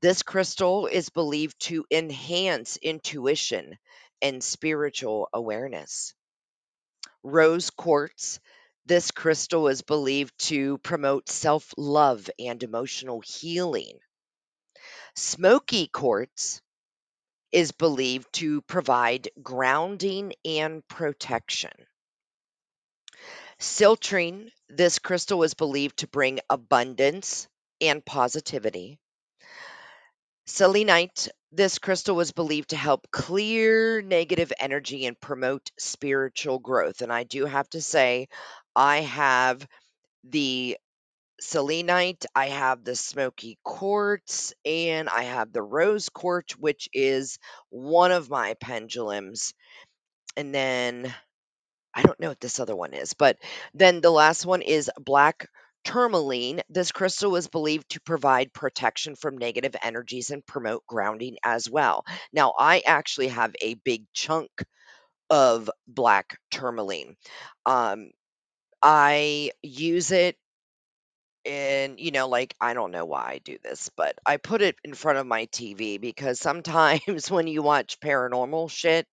This 0.01 0.23
crystal 0.23 0.87
is 0.87 1.11
believed 1.11 1.59
to 1.61 1.85
enhance 1.91 2.77
intuition 2.77 3.79
and 4.21 4.43
spiritual 4.43 5.29
awareness. 5.33 6.15
Rose 7.23 7.71
quartz. 7.71 8.41
This 8.85 9.13
crystal 9.13 9.69
is 9.69 9.83
believed 9.83 10.37
to 10.47 10.79
promote 10.79 11.29
self 11.29 11.73
love 11.77 12.29
and 12.39 12.63
emotional 12.63 13.21
healing. 13.21 13.99
Smoky 15.15 15.87
quartz 15.89 16.61
is 17.53 17.71
believed 17.71 18.33
to 18.33 18.63
provide 18.63 19.29
grounding 19.43 20.33
and 20.45 20.87
protection. 20.89 21.73
Citrine, 23.61 24.51
this 24.69 24.99
crystal 24.99 25.43
is 25.45 25.55
believed 25.55 25.99
to 25.99 26.09
bring 26.09 26.41
abundance 26.51 27.47
and 27.81 28.05
positivity. 28.05 28.99
Selenite, 30.47 31.29
this 31.53 31.79
crystal 31.79 32.17
was 32.17 32.33
believed 32.33 32.71
to 32.71 32.77
help 32.77 33.07
clear 33.13 34.03
negative 34.03 34.53
energy 34.59 35.07
and 35.07 35.21
promote 35.21 35.71
spiritual 35.79 36.59
growth. 36.59 37.01
And 37.01 37.13
I 37.13 37.23
do 37.25 37.45
have 37.47 37.69
to 37.71 37.81
say, 37.81 38.29
I 38.75 38.99
have 39.01 39.67
the 40.25 40.77
selenite, 41.41 42.25
I 42.35 42.47
have 42.47 42.85
the 42.85 42.95
smoky 42.95 43.59
quartz, 43.65 44.55
and 44.65 45.09
I 45.09 45.25
have 45.25 45.53
the 45.53 45.63
rose 45.63 46.09
quartz, 46.09 46.57
which 46.57 46.89
is 46.93 47.39
one 47.71 48.13
of 48.13 48.31
my 48.31 48.55
pendulums. 48.55 49.53
And 50.37 50.55
then 50.55 51.13
I 51.95 52.03
don't 52.03 52.19
know 52.21 52.29
what 52.29 52.41
this 52.41 52.61
other 52.61 52.77
one 52.77 52.95
is, 52.95 53.13
but 53.13 53.37
then 53.75 54.01
the 54.01 54.11
last 54.11 54.47
one 54.47 54.63
is 54.63 54.91
black 54.99 55.49
tourmaline. 55.85 56.63
This 56.71 56.93
crystal 56.93 57.37
is 57.37 57.49
believed 57.49 57.91
to 57.91 58.01
provide 58.01 58.53
protection 58.53 59.17
from 59.17 59.37
negative 59.37 59.77
energies 59.83 60.31
and 60.31 60.47
promote 60.47 60.87
grounding 60.87 61.37
as 61.45 61.69
well. 61.69 62.05
Now, 62.33 62.55
I 62.59 62.83
actually 62.87 63.29
have 63.29 63.55
a 63.61 63.75
big 63.75 64.05
chunk 64.15 64.51
of 65.29 65.71
black 65.87 66.39
tourmaline. 66.51 67.17
Um, 67.67 68.11
I 68.83 69.53
use 69.63 70.13
it 70.13 70.37
and 71.45 71.99
you 71.99 72.13
know 72.13 72.29
like 72.29 72.55
i 72.61 72.73
don't 72.75 72.93
know 72.93 73.05
why 73.05 73.25
i 73.33 73.39
do 73.45 73.59
this 73.65 73.91
but 73.97 74.15
i 74.25 74.37
put 74.37 74.63
it 74.63 74.77
in 74.85 74.95
front 74.95 75.19
of 75.19 75.27
my 75.27 75.47
tv 75.47 76.01
because 76.01 76.39
sometimes 76.39 77.31
when 77.31 77.47
you 77.49 77.63
watch 77.63 77.99
paranormal 78.01 78.71
shit 78.71 79.07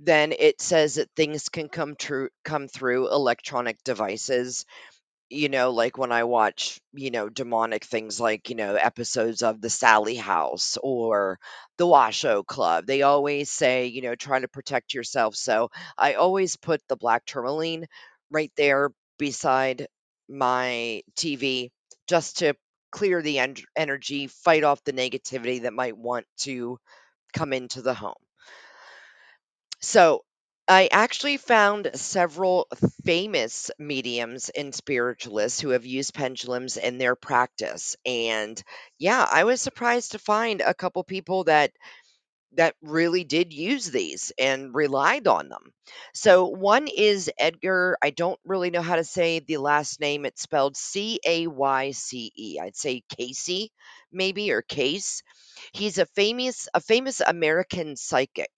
then 0.00 0.32
it 0.38 0.60
says 0.60 0.96
that 0.96 1.08
things 1.16 1.48
can 1.50 1.68
come 1.68 1.96
true 1.96 2.28
come 2.44 2.68
through 2.68 3.10
electronic 3.12 3.82
devices 3.84 4.64
you 5.28 5.48
know, 5.48 5.70
like 5.70 5.98
when 5.98 6.12
I 6.12 6.24
watch, 6.24 6.80
you 6.92 7.10
know, 7.10 7.28
demonic 7.28 7.84
things 7.84 8.20
like, 8.20 8.48
you 8.48 8.56
know, 8.56 8.74
episodes 8.76 9.42
of 9.42 9.60
the 9.60 9.70
Sallie 9.70 10.16
House 10.16 10.78
or 10.82 11.38
the 11.78 11.86
Washoe 11.86 12.44
Club, 12.44 12.86
they 12.86 13.02
always 13.02 13.50
say, 13.50 13.86
you 13.86 14.02
know, 14.02 14.14
try 14.14 14.38
to 14.38 14.48
protect 14.48 14.94
yourself. 14.94 15.34
So 15.34 15.70
I 15.98 16.14
always 16.14 16.56
put 16.56 16.80
the 16.88 16.96
black 16.96 17.24
tourmaline 17.26 17.86
right 18.30 18.52
there 18.56 18.90
beside 19.18 19.86
my 20.28 21.02
TV 21.16 21.72
just 22.08 22.38
to 22.38 22.54
clear 22.92 23.22
the 23.22 23.38
en- 23.38 23.56
energy, 23.76 24.26
fight 24.28 24.64
off 24.64 24.82
the 24.84 24.92
negativity 24.92 25.62
that 25.62 25.72
might 25.72 25.96
want 25.96 26.26
to 26.38 26.78
come 27.34 27.52
into 27.52 27.82
the 27.82 27.94
home. 27.94 28.14
So, 29.82 30.24
I 30.68 30.88
actually 30.90 31.36
found 31.36 31.90
several 31.96 32.66
famous 33.04 33.70
mediums 33.78 34.48
and 34.48 34.74
spiritualists 34.74 35.60
who 35.60 35.70
have 35.70 35.84
used 35.84 36.14
pendulums 36.14 36.76
in 36.78 36.96
their 36.96 37.14
practice. 37.16 37.94
And 38.06 38.62
yeah, 38.98 39.26
I 39.30 39.44
was 39.44 39.60
surprised 39.60 40.12
to 40.12 40.18
find 40.18 40.60
a 40.62 40.72
couple 40.72 41.02
people 41.04 41.44
that 41.44 41.72
that 42.54 42.74
really 42.82 43.24
did 43.24 43.52
use 43.52 43.90
these 43.90 44.32
and 44.38 44.74
relied 44.74 45.26
on 45.26 45.48
them. 45.48 45.72
So 46.14 46.46
one 46.46 46.88
is 46.88 47.30
Edgar, 47.38 47.96
I 48.02 48.10
don't 48.10 48.40
really 48.44 48.70
know 48.70 48.82
how 48.82 48.96
to 48.96 49.04
say 49.04 49.40
the 49.40 49.58
last 49.58 50.00
name. 50.00 50.24
It's 50.26 50.42
spelled 50.42 50.76
C 50.76 51.20
A 51.26 51.46
Y 51.46 51.92
C 51.92 52.32
E. 52.36 52.58
I'd 52.60 52.76
say 52.76 53.02
Casey 53.16 53.70
maybe 54.12 54.50
or 54.52 54.62
Case. 54.62 55.22
He's 55.72 55.98
a 55.98 56.06
famous 56.06 56.68
a 56.74 56.80
famous 56.80 57.20
American 57.20 57.96
psychic 57.96 58.50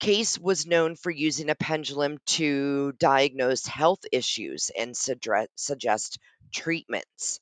Case 0.00 0.38
was 0.38 0.66
known 0.66 0.96
for 0.96 1.10
using 1.10 1.48
a 1.48 1.54
pendulum 1.54 2.18
to 2.26 2.92
diagnose 2.98 3.64
health 3.64 4.00
issues 4.12 4.70
and 4.76 4.94
suggest, 4.94 6.18
treatments. 6.52 7.40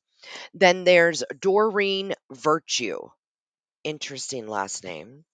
Then 0.55 0.85
there's 0.85 1.25
Doreen 1.41 2.15
Virtue. 2.33 3.11
Interesting 3.85 4.47
last 4.47 4.85
name. 4.85 5.25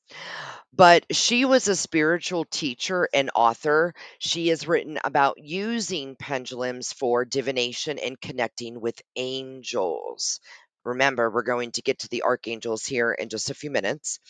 But 0.72 1.04
she 1.14 1.44
was 1.44 1.68
a 1.68 1.76
spiritual 1.76 2.44
teacher 2.44 3.08
and 3.14 3.30
author. 3.34 3.94
She 4.18 4.48
has 4.48 4.68
written 4.68 4.98
about 5.04 5.38
using 5.38 6.16
pendulums 6.16 6.92
for 6.92 7.24
divination 7.24 7.98
and 7.98 8.20
connecting 8.20 8.80
with 8.80 9.02
angels. 9.16 10.40
Remember, 10.84 11.30
we're 11.30 11.42
going 11.42 11.72
to 11.72 11.82
get 11.82 12.00
to 12.00 12.08
the 12.08 12.22
archangels 12.22 12.84
here 12.84 13.12
in 13.12 13.28
just 13.28 13.50
a 13.50 13.54
few 13.54 13.70
minutes. 13.70 14.20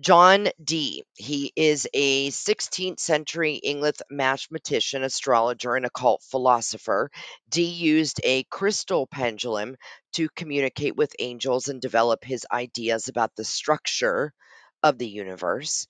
John 0.00 0.48
Dee. 0.62 1.04
He 1.16 1.52
is 1.54 1.88
a 1.92 2.30
16th 2.30 2.98
century 2.98 3.54
English 3.54 3.96
mathematician, 4.10 5.02
astrologer, 5.02 5.76
and 5.76 5.86
occult 5.86 6.22
philosopher. 6.22 7.10
Dee 7.48 7.64
used 7.64 8.20
a 8.24 8.44
crystal 8.44 9.06
pendulum 9.06 9.76
to 10.14 10.28
communicate 10.30 10.96
with 10.96 11.14
angels 11.18 11.68
and 11.68 11.80
develop 11.80 12.24
his 12.24 12.46
ideas 12.52 13.08
about 13.08 13.34
the 13.36 13.44
structure 13.44 14.32
of 14.82 14.98
the 14.98 15.08
universe. 15.08 15.86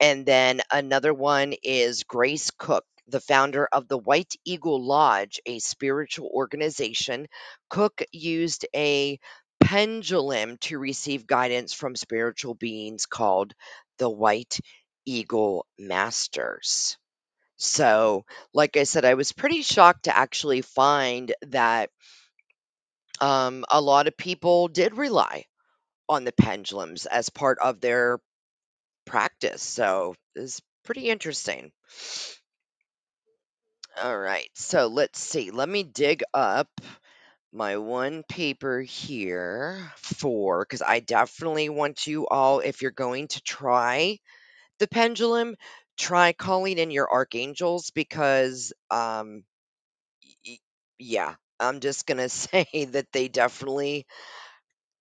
And 0.00 0.24
then 0.24 0.62
another 0.70 1.12
one 1.12 1.54
is 1.62 2.04
Grace 2.04 2.50
Cooke, 2.52 2.86
the 3.08 3.20
founder 3.20 3.68
of 3.72 3.88
the 3.88 3.98
White 3.98 4.34
Eagle 4.44 4.82
Lodge, 4.84 5.40
a 5.46 5.58
spiritual 5.58 6.30
organization. 6.32 7.26
Cooke 7.68 8.02
used 8.12 8.66
a 8.74 9.18
pendulum 9.60 10.56
to 10.58 10.78
receive 10.78 11.26
guidance 11.26 11.72
from 11.72 11.96
spiritual 11.96 12.54
beings 12.54 13.06
called 13.06 13.54
the 13.98 14.10
White 14.10 14.60
Eagle 15.06 15.66
Masters. 15.78 16.96
So, 17.58 18.24
like 18.54 18.76
I 18.76 18.84
said, 18.84 19.04
I 19.04 19.14
was 19.14 19.32
pretty 19.32 19.62
shocked 19.62 20.04
to 20.04 20.16
actually 20.16 20.62
find 20.62 21.32
that 21.48 21.90
um, 23.20 23.64
a 23.70 23.80
lot 23.80 24.06
of 24.06 24.16
people 24.16 24.68
did 24.68 24.96
rely 24.96 25.44
on 26.08 26.24
the 26.24 26.32
pendulums 26.32 27.06
as 27.06 27.30
part 27.30 27.58
of 27.60 27.80
their 27.80 28.20
practice. 29.06 29.62
So, 29.62 30.16
it's 30.36 30.60
pretty 30.84 31.08
interesting. 31.10 31.72
All 34.02 34.18
right. 34.18 34.48
So, 34.54 34.88
let's 34.88 35.20
see. 35.20 35.50
Let 35.52 35.68
me 35.68 35.82
dig 35.84 36.22
up 36.34 36.68
my 37.52 37.76
one 37.78 38.22
paper 38.24 38.80
here 38.80 39.92
for 39.96 40.64
because 40.64 40.82
I 40.82 41.00
definitely 41.00 41.68
want 41.68 42.06
you 42.06 42.26
all, 42.28 42.60
if 42.60 42.82
you're 42.82 42.90
going 42.92 43.28
to 43.28 43.42
try 43.42 44.18
the 44.78 44.88
pendulum, 44.88 45.56
try 45.98 46.32
calling 46.34 46.78
in 46.78 46.90
your 46.90 47.10
archangels 47.12 47.90
because, 47.90 48.72
um, 48.90 49.44
y- 50.46 50.58
yeah, 50.98 51.34
I'm 51.58 51.80
just 51.80 52.06
gonna 52.06 52.28
say 52.28 52.66
that 52.92 53.12
they 53.12 53.28
definitely 53.28 54.06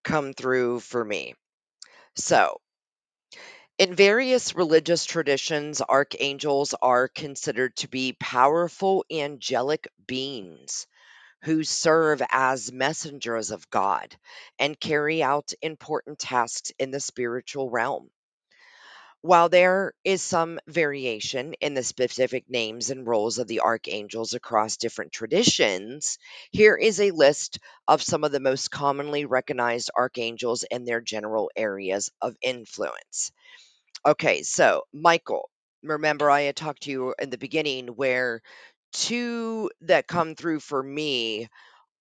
come 0.03 0.33
through 0.33 0.81
for 0.81 1.03
me. 1.05 1.35
So, 2.15 2.61
In 3.79 3.95
various 3.95 4.53
religious 4.53 5.05
traditions, 5.05 5.81
archangels 5.81 6.75
are 6.83 7.07
considered 7.07 7.75
to 7.77 7.87
be 7.87 8.13
powerful 8.13 9.03
angelic 9.11 9.87
beings 10.05 10.85
who 11.43 11.63
serve 11.63 12.21
as 12.29 12.71
messengers 12.71 13.51
of 13.51 13.69
God 13.69 14.15
and 14.59 14.79
carry 14.79 15.23
out 15.23 15.53
important 15.61 16.19
tasks 16.19 16.71
in 16.79 16.91
the 16.91 16.99
spiritual 16.99 17.69
realm. 17.69 18.09
While 19.21 19.49
there 19.49 19.93
is 20.05 20.21
some 20.21 20.59
variation 20.65 21.53
in 21.55 21.73
the 21.73 21.83
specific 21.83 22.49
names 22.49 22.89
and 22.89 23.05
roles 23.05 23.37
of 23.37 23.47
the 23.47 23.59
archangels 23.59 24.33
across 24.33 24.77
different 24.77 25.11
traditions, 25.11 26.17
here 26.51 26.77
is 26.77 27.01
a 27.01 27.11
list 27.11 27.59
of 27.87 28.01
some 28.01 28.23
of 28.23 28.31
the 28.31 28.39
most 28.39 28.71
commonly 28.71 29.25
recognized 29.25 29.91
archangels 29.97 30.63
and 30.63 30.87
their 30.87 31.01
general 31.01 31.51
areas 31.57 32.09
of 32.21 32.37
influence. 32.41 33.33
Okay, 34.05 34.43
so 34.43 34.83
Michael, 34.93 35.49
remember 35.83 36.29
I 36.29 36.41
had 36.41 36.55
talked 36.55 36.83
to 36.83 36.91
you 36.91 37.15
in 37.19 37.29
the 37.29 37.37
beginning 37.37 37.87
where 37.87 38.41
two 38.91 39.71
that 39.81 40.07
come 40.07 40.35
through 40.35 40.59
for 40.61 40.81
me 40.81 41.47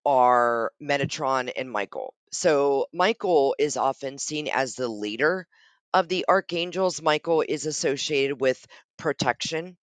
are 0.07 0.73
Metatron 0.83 1.53
and 1.57 1.71
Michael. 1.71 2.15
So 2.33 2.87
Michael 2.93 3.55
is 3.59 3.77
often 3.77 4.19
seen 4.19 4.49
as 4.49 4.75
the 4.75 4.89
leader 4.89 5.47
of 5.95 6.09
the 6.09 6.27
archangels. 6.29 7.03
Michael 7.03 7.45
is 7.49 7.67
associated 7.67 8.41
with 8.41 8.65
protection, 8.99 9.77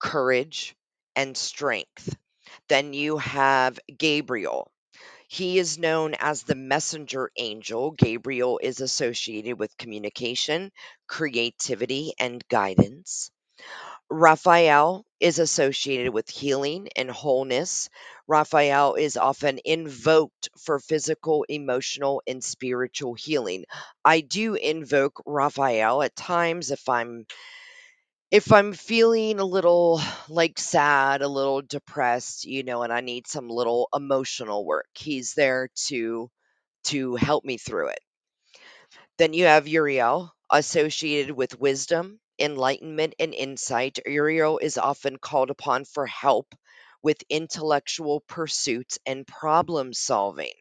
courage, 0.00 0.74
and 1.16 1.36
strength. 1.36 2.16
Then 2.68 2.94
you 2.94 3.18
have 3.18 3.78
Gabriel. 3.98 4.70
He 5.28 5.58
is 5.58 5.78
known 5.78 6.14
as 6.14 6.42
the 6.42 6.54
messenger 6.56 7.30
angel. 7.36 7.92
Gabriel 7.92 8.60
is 8.62 8.80
associated 8.80 9.58
with 9.58 9.76
communication, 9.78 10.72
creativity, 11.08 12.14
and 12.18 12.46
guidance. 12.48 13.30
Raphael 14.10 15.04
is 15.20 15.38
associated 15.38 16.12
with 16.12 16.28
healing 16.28 16.88
and 16.96 17.10
wholeness. 17.10 17.88
Raphael 18.28 18.94
is 18.94 19.16
often 19.16 19.58
invoked 19.64 20.48
for 20.58 20.78
physical, 20.78 21.44
emotional, 21.48 22.22
and 22.26 22.42
spiritual 22.42 23.14
healing. 23.14 23.64
I 24.04 24.20
do 24.20 24.54
invoke 24.54 25.22
Raphael 25.26 26.02
at 26.02 26.16
times 26.16 26.70
if 26.70 26.88
I'm 26.88 27.26
if 28.30 28.52
I'm 28.52 28.72
feeling 28.72 29.38
a 29.40 29.44
little 29.44 30.00
like 30.28 30.58
sad, 30.60 31.22
a 31.22 31.28
little 31.28 31.60
depressed, 31.62 32.44
you 32.44 32.62
know, 32.62 32.82
and 32.82 32.92
I 32.92 33.00
need 33.00 33.26
some 33.26 33.48
little 33.48 33.88
emotional 33.94 34.64
work. 34.64 34.86
He's 34.94 35.34
there 35.34 35.68
to 35.88 36.30
to 36.84 37.16
help 37.16 37.44
me 37.44 37.58
through 37.58 37.88
it. 37.88 38.00
Then 39.18 39.34
you 39.34 39.44
have 39.44 39.68
Uriel, 39.68 40.32
associated 40.50 41.32
with 41.36 41.60
wisdom, 41.60 42.18
enlightenment, 42.38 43.14
and 43.18 43.34
insight. 43.34 43.98
Uriel 44.06 44.58
is 44.58 44.78
often 44.78 45.18
called 45.18 45.50
upon 45.50 45.84
for 45.84 46.06
help 46.06 46.54
with 47.02 47.22
intellectual 47.30 48.20
pursuits 48.28 48.98
and 49.06 49.26
problem 49.26 49.92
solving. 49.94 50.52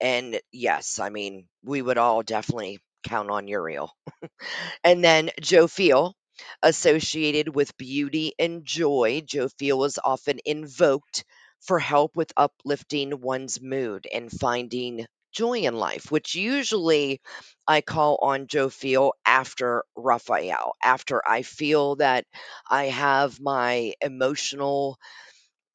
And 0.00 0.40
yes, 0.52 0.98
I 0.98 1.08
mean, 1.10 1.48
we 1.64 1.82
would 1.82 1.98
all 1.98 2.22
definitely 2.22 2.80
count 3.04 3.30
on 3.30 3.48
Uriel. 3.48 3.92
And 4.84 5.04
then 5.04 5.30
Jophiel, 5.40 6.14
associated 6.62 7.54
with 7.54 7.76
beauty 7.76 8.32
and 8.38 8.64
joy. 8.64 9.22
Jophiel 9.26 9.86
is 9.86 9.98
often 10.02 10.38
invoked 10.44 11.24
for 11.60 11.78
help 11.78 12.14
with 12.16 12.32
uplifting 12.36 13.20
one's 13.20 13.60
mood 13.60 14.06
and 14.12 14.30
finding 14.30 15.06
joy 15.34 15.60
in 15.60 15.74
life, 15.76 16.10
which 16.12 16.34
usually 16.36 17.20
I 17.68 17.82
call 17.82 18.18
on 18.22 18.48
Jophiel 18.48 19.12
after 19.26 19.84
Raphael, 19.96 20.74
after 20.84 21.22
I 21.28 21.42
feel 21.42 21.96
that 21.96 22.26
I 22.70 22.86
have 22.86 23.40
my 23.40 23.94
emotional 24.02 24.98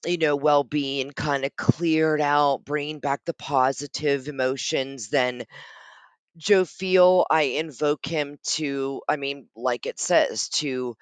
you 0.05 0.17
know, 0.17 0.35
well-being 0.35 1.11
kind 1.11 1.45
of 1.45 1.55
cleared 1.57 2.21
out, 2.21 2.63
bringing 2.65 2.99
back 2.99 3.21
the 3.25 3.33
positive 3.33 4.27
emotions, 4.29 5.09
then 5.09 5.45
Jophiel, 6.37 7.25
I 7.29 7.43
invoke 7.43 8.05
him 8.05 8.37
to, 8.55 9.01
I 9.09 9.17
mean, 9.17 9.47
like 9.55 9.85
it 9.85 9.99
says, 9.99 10.49
to, 10.61 10.95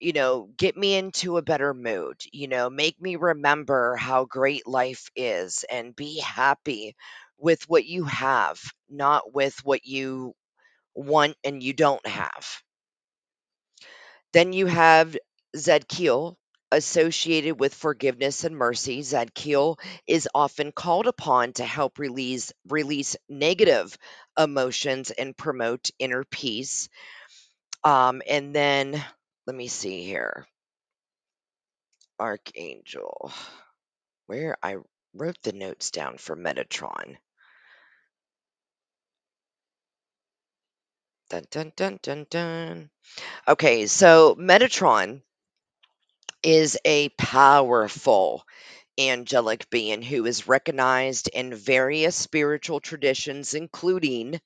you 0.00 0.12
know, 0.12 0.50
get 0.56 0.76
me 0.76 0.94
into 0.96 1.36
a 1.38 1.42
better 1.42 1.72
mood, 1.74 2.20
you 2.32 2.48
know, 2.48 2.68
make 2.70 3.00
me 3.00 3.16
remember 3.16 3.96
how 3.96 4.24
great 4.26 4.66
life 4.66 5.10
is 5.16 5.64
and 5.70 5.96
be 5.96 6.20
happy 6.20 6.94
with 7.42 7.68
what 7.68 7.86
you 7.86 8.04
have, 8.06 8.60
not 8.90 9.34
with 9.34 9.58
what 9.64 9.86
you 9.86 10.34
want 10.94 11.36
and 11.44 11.62
you 11.62 11.72
don't 11.74 12.06
have. 12.06 12.46
Then 14.32 14.54
you 14.54 14.66
have 14.66 15.16
Zadkiel, 15.56 16.36
associated 16.72 17.60
with 17.60 17.74
forgiveness 17.74 18.44
and 18.44 18.56
mercy. 18.56 19.00
Zadkiel 19.02 19.78
is 20.06 20.28
often 20.34 20.72
called 20.72 21.08
upon 21.08 21.54
to 21.54 21.64
help 21.64 21.98
release 21.98 22.52
release 22.68 23.16
negative 23.28 23.96
emotions 24.38 25.10
and 25.10 25.36
promote 25.36 25.90
inner 25.98 26.24
peace. 26.30 26.88
Um, 27.84 28.22
and 28.28 28.54
then 28.54 29.04
let 29.46 29.56
me 29.56 29.68
see 29.68 30.04
here. 30.04 30.46
Archangel. 32.20 33.32
Where 34.26 34.56
I 34.62 34.76
wrote 35.14 35.38
the 35.42 35.52
notes 35.52 35.90
down 35.90 36.18
for 36.18 36.36
Metatron. 36.36 37.16
Dun 41.32 41.46
dun 41.50 41.72
dun 41.74 41.98
dun 42.02 42.26
dun. 42.28 42.90
Okay, 43.48 43.86
so 43.86 44.36
Metatron 44.36 45.22
is 46.42 46.78
a 46.84 47.08
powerful 47.10 48.44
angelic 48.98 49.68
being 49.70 50.02
who 50.02 50.26
is 50.26 50.48
recognized 50.48 51.28
in 51.28 51.54
various 51.54 52.16
spiritual 52.16 52.80
traditions, 52.80 53.54
including 53.54 54.40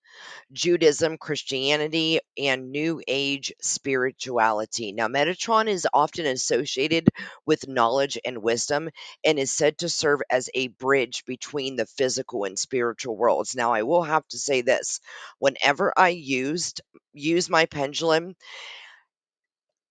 Judaism, 0.53 1.19
Christianity, 1.19 2.21
and 2.39 2.71
New 2.73 3.03
Age 3.07 3.53
spirituality. 3.61 4.93
Now, 4.93 5.09
Metatron 5.09 5.69
is 5.69 5.87
often 5.93 6.27
associated 6.27 7.09
with 7.47 7.69
knowledge 7.69 8.19
and 8.25 8.43
wisdom 8.43 8.91
and 9.25 9.39
is 9.39 9.53
said 9.53 9.79
to 9.79 9.89
serve 9.89 10.23
as 10.31 10.51
a 10.55 10.69
bridge 10.69 11.25
between 11.27 11.77
the 11.77 11.87
physical 11.87 12.45
and 12.45 12.59
spiritual 12.59 13.17
worlds. 13.17 13.57
Now, 13.57 13.73
I 13.75 13.83
will 13.83 14.03
have 14.05 14.27
to 14.29 14.39
say 14.39 14.63
this 14.63 15.01
whenever 15.39 15.93
I 15.97 16.11
used 16.11 16.81
use 17.13 17.51
my 17.51 17.67
pendulum, 17.67 18.35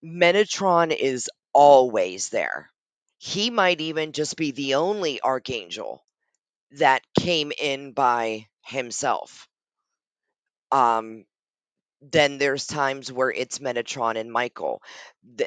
Metatron 0.05 0.95
is 0.95 1.29
always 1.53 2.29
there. 2.29 2.71
He 3.17 3.49
might 3.49 3.81
even 3.81 4.11
just 4.11 4.35
be 4.35 4.51
the 4.51 4.75
only 4.75 5.21
archangel 5.21 6.03
that 6.71 7.01
came 7.19 7.51
in 7.57 7.93
by 7.93 8.47
himself. 8.65 9.47
Um, 10.71 11.25
then 12.01 12.37
there's 12.37 12.67
times 12.67 13.11
where 13.11 13.31
it's 13.31 13.59
Metatron 13.59 14.17
and 14.17 14.31
Michael. 14.31 14.81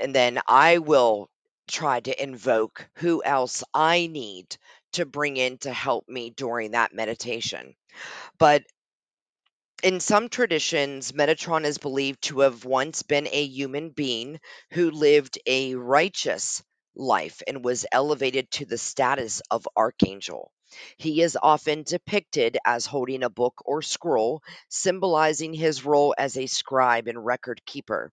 And 0.00 0.14
then 0.14 0.40
I 0.46 0.78
will 0.78 1.30
try 1.68 2.00
to 2.00 2.22
invoke 2.22 2.88
who 2.94 3.22
else 3.22 3.62
I 3.74 4.06
need 4.06 4.56
to 4.92 5.04
bring 5.04 5.36
in 5.36 5.58
to 5.58 5.72
help 5.72 6.08
me 6.08 6.30
during 6.30 6.72
that 6.72 6.94
meditation. 6.94 7.74
But 8.38 8.64
in 9.82 10.00
some 10.00 10.28
traditions, 10.28 11.12
Metatron 11.12 11.64
is 11.64 11.78
believed 11.78 12.22
to 12.22 12.40
have 12.40 12.64
once 12.64 13.02
been 13.02 13.28
a 13.30 13.44
human 13.44 13.90
being 13.90 14.40
who 14.72 14.90
lived 14.90 15.38
a 15.46 15.74
righteous 15.74 16.62
life 16.98 17.42
and 17.46 17.64
was 17.64 17.86
elevated 17.92 18.50
to 18.50 18.66
the 18.66 18.78
status 18.78 19.40
of 19.50 19.68
archangel. 19.76 20.52
He 20.98 21.22
is 21.22 21.38
often 21.40 21.82
depicted 21.82 22.58
as 22.64 22.84
holding 22.84 23.22
a 23.22 23.30
book 23.30 23.62
or 23.64 23.80
scroll, 23.80 24.42
symbolizing 24.68 25.54
his 25.54 25.84
role 25.84 26.14
as 26.18 26.36
a 26.36 26.46
scribe 26.46 27.08
and 27.08 27.24
record 27.24 27.64
keeper. 27.64 28.12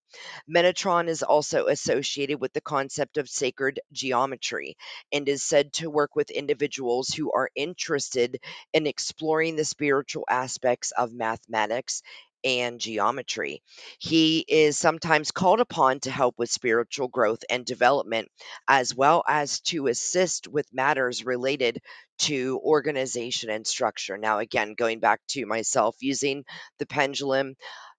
Metatron 0.50 1.10
is 1.10 1.22
also 1.22 1.68
associated 1.68 2.40
with 2.40 2.54
the 2.54 2.62
concept 2.62 3.18
of 3.18 3.28
sacred 3.28 3.82
geometry 3.92 4.78
and 5.12 5.28
is 5.28 5.44
said 5.44 5.74
to 5.74 5.90
work 5.90 6.16
with 6.16 6.30
individuals 6.32 7.10
who 7.10 7.32
are 7.34 7.50
interested 7.56 8.40
in 8.72 8.88
exploring 8.88 9.58
the 9.58 9.66
spiritual 9.66 10.26
aspects 10.30 10.92
of 10.92 11.12
mathematics 11.12 12.02
and 12.46 12.80
geometry. 12.80 13.64
He 14.00 14.46
is 14.48 14.78
sometimes 14.78 15.32
called 15.32 15.60
upon 15.60 16.00
to 16.02 16.12
help 16.12 16.36
with 16.38 16.52
spiritual 16.52 17.08
growth 17.08 17.44
and 17.50 17.66
development, 17.66 18.30
as 18.70 18.96
well 18.96 19.24
as 19.28 19.60
to 19.62 19.88
assist 19.88 20.48
with 20.48 20.74
matters 20.74 21.26
related 21.26 21.82
to 22.20 22.62
organization 22.64 23.50
and 23.50 23.66
structure. 23.68 24.18
Now, 24.18 24.40
again, 24.40 24.76
going 24.76 25.00
back 25.00 25.20
to 25.30 25.46
myself 25.46 25.96
using 26.00 26.46
the 26.80 26.86
pendulum, 26.86 27.56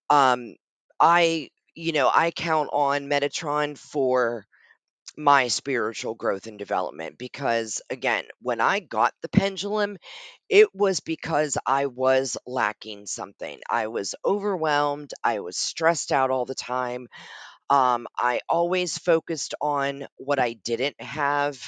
um, 0.08 0.54
I, 1.00 1.50
you 1.74 1.92
know, 1.92 2.10
I 2.12 2.30
count 2.30 2.70
on 2.72 3.08
Metatron 3.08 3.76
for 3.76 4.46
my 5.16 5.48
spiritual 5.48 6.14
growth 6.14 6.46
and 6.46 6.58
development 6.58 7.18
because 7.18 7.80
again, 7.90 8.24
when 8.40 8.60
I 8.60 8.80
got 8.80 9.14
the 9.22 9.28
pendulum, 9.28 9.96
it 10.48 10.74
was 10.74 11.00
because 11.00 11.56
I 11.66 11.86
was 11.86 12.36
lacking 12.46 13.06
something. 13.06 13.60
I 13.70 13.88
was 13.88 14.14
overwhelmed, 14.24 15.12
I 15.24 15.40
was 15.40 15.56
stressed 15.56 16.12
out 16.12 16.30
all 16.30 16.44
the 16.44 16.54
time. 16.54 17.08
Um, 17.70 18.06
I 18.18 18.40
always 18.48 18.98
focused 18.98 19.54
on 19.60 20.06
what 20.16 20.38
I 20.38 20.54
didn't 20.54 21.00
have. 21.00 21.58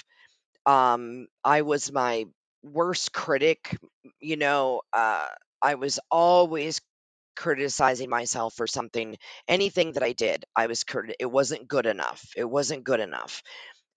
Um, 0.66 1.26
I 1.44 1.62
was 1.62 1.92
my 1.92 2.26
worst 2.62 3.12
critic, 3.12 3.76
you 4.20 4.36
know, 4.36 4.82
uh, 4.92 5.26
I 5.62 5.74
was 5.74 5.98
always 6.10 6.80
criticizing 7.38 8.10
myself 8.10 8.54
for 8.56 8.68
something 8.68 9.16
anything 9.48 9.94
that 9.94 10.04
I 10.04 10.12
did. 10.14 10.46
I 10.56 10.68
was 10.68 10.84
crit- 10.84 11.16
it 11.20 11.26
wasn't 11.32 11.68
good 11.68 11.86
enough. 11.86 12.26
It 12.36 12.46
wasn't 12.46 12.84
good 12.84 13.00
enough. 13.00 13.42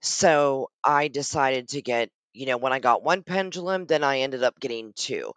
So 0.02 0.70
I 0.84 1.10
decided 1.10 1.70
to 1.70 1.82
get, 1.84 2.10
you 2.34 2.48
know, 2.48 2.58
when 2.58 2.74
I 2.74 2.80
got 2.80 3.04
one 3.04 3.24
pendulum, 3.24 3.86
then 3.88 4.04
I 4.06 4.20
ended 4.22 4.44
up 4.44 4.60
getting 4.60 4.94
two, 4.96 5.34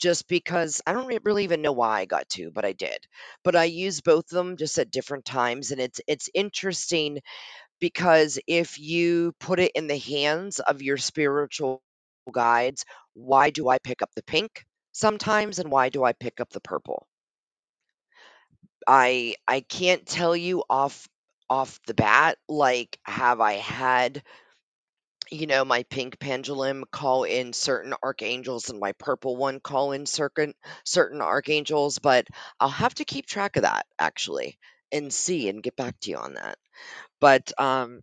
just 0.00 0.28
because 0.28 0.82
I 0.86 0.92
don't 0.94 1.06
re- 1.08 1.20
really 1.24 1.44
even 1.44 1.62
know 1.62 1.72
why 1.72 2.00
I 2.00 2.06
got 2.06 2.28
two, 2.28 2.50
but 2.52 2.64
I 2.66 2.72
did. 2.74 2.98
But 3.44 3.56
I 3.56 3.64
use 3.66 4.00
both 4.02 4.26
of 4.32 4.36
them 4.36 4.56
just 4.58 4.78
at 4.78 4.90
different 4.92 5.24
times, 5.26 5.72
and 5.72 5.80
it's 5.80 6.00
it's 6.08 6.30
interesting 6.34 7.20
because 7.80 8.38
if 8.46 8.78
you 8.80 9.34
put 9.40 9.60
it 9.60 9.72
in 9.74 9.86
the 9.88 9.98
hands 9.98 10.60
of 10.60 10.82
your 10.82 10.96
spiritual 10.98 11.82
guides, 12.32 12.84
why 13.14 13.50
do 13.50 13.68
I 13.68 13.78
pick 13.78 14.02
up 14.02 14.10
the 14.16 14.22
pink 14.24 14.64
sometimes, 14.92 15.58
and 15.58 15.70
why 15.72 15.90
do 15.90 16.04
I 16.04 16.12
pick 16.14 16.40
up 16.40 16.50
the 16.50 16.60
purple? 16.62 17.06
I 18.86 19.36
I 19.48 19.60
can't 19.60 20.06
tell 20.06 20.36
you 20.36 20.64
off 20.70 21.08
off 21.48 21.80
the 21.86 21.94
bat, 21.94 22.38
like, 22.48 22.98
have 23.04 23.40
I 23.40 23.54
had 23.54 24.22
you 25.30 25.46
know, 25.46 25.64
my 25.64 25.84
pink 25.84 26.18
pendulum 26.18 26.84
call 26.90 27.22
in 27.24 27.52
certain 27.52 27.94
archangels 28.02 28.68
and 28.68 28.80
my 28.80 28.92
purple 28.92 29.36
one 29.36 29.60
call 29.60 29.92
in 29.92 30.04
certain 30.06 30.54
certain 30.84 31.20
archangels, 31.20 31.98
but 32.00 32.26
I'll 32.58 32.68
have 32.68 32.94
to 32.96 33.04
keep 33.04 33.26
track 33.26 33.56
of 33.56 33.62
that 33.62 33.86
actually 33.98 34.58
and 34.90 35.12
see 35.12 35.48
and 35.48 35.62
get 35.62 35.76
back 35.76 35.98
to 36.00 36.10
you 36.10 36.16
on 36.16 36.34
that. 36.34 36.58
But 37.20 37.52
um 37.58 38.02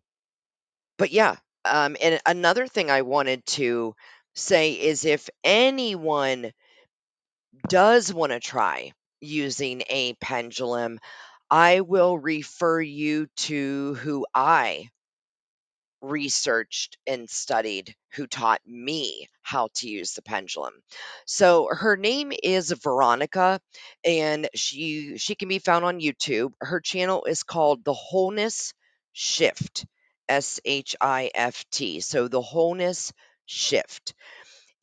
but 0.98 1.12
yeah, 1.12 1.36
um 1.66 1.98
and 2.02 2.20
another 2.26 2.68
thing 2.68 2.92
I 2.92 3.04
wanted 3.04 3.46
to 3.48 3.96
say 4.36 4.74
is 4.74 5.06
if 5.06 5.30
anyone 5.44 6.52
does 7.70 8.14
want 8.14 8.32
to 8.32 8.40
try 8.40 8.92
using 9.22 9.84
a 9.90 10.14
pendulum, 10.16 11.00
I 11.50 11.82
will 11.82 12.18
refer 12.18 12.82
you 12.82 13.28
to 13.38 13.96
who 13.96 14.26
I 14.34 14.90
researched 16.02 16.98
and 17.08 17.30
studied 17.30 17.96
who 18.14 18.28
taught 18.28 18.62
me 18.66 19.28
how 19.42 19.70
to 19.76 19.90
use 19.90 20.14
the 20.14 20.22
pendulum. 20.22 20.74
So 21.26 21.70
her 21.72 21.98
name 21.98 22.32
is 22.44 22.72
Veronica 22.72 23.60
and 24.04 24.48
she 24.56 25.18
she 25.18 25.36
can 25.36 25.50
be 25.50 25.60
found 25.60 25.86
on 25.86 26.00
YouTube. 26.00 26.52
Her 26.62 26.80
channel 26.80 27.26
is 27.26 27.44
called 27.44 27.84
The 27.84 27.94
Wholeness 27.94 28.74
Shift. 29.14 29.86
S 30.30 30.60
H 30.66 30.96
I 31.00 31.32
F 31.34 31.64
T. 31.72 32.02
So 32.02 32.28
The 32.28 32.42
Wholeness 32.42 33.14
Shift. 33.46 34.14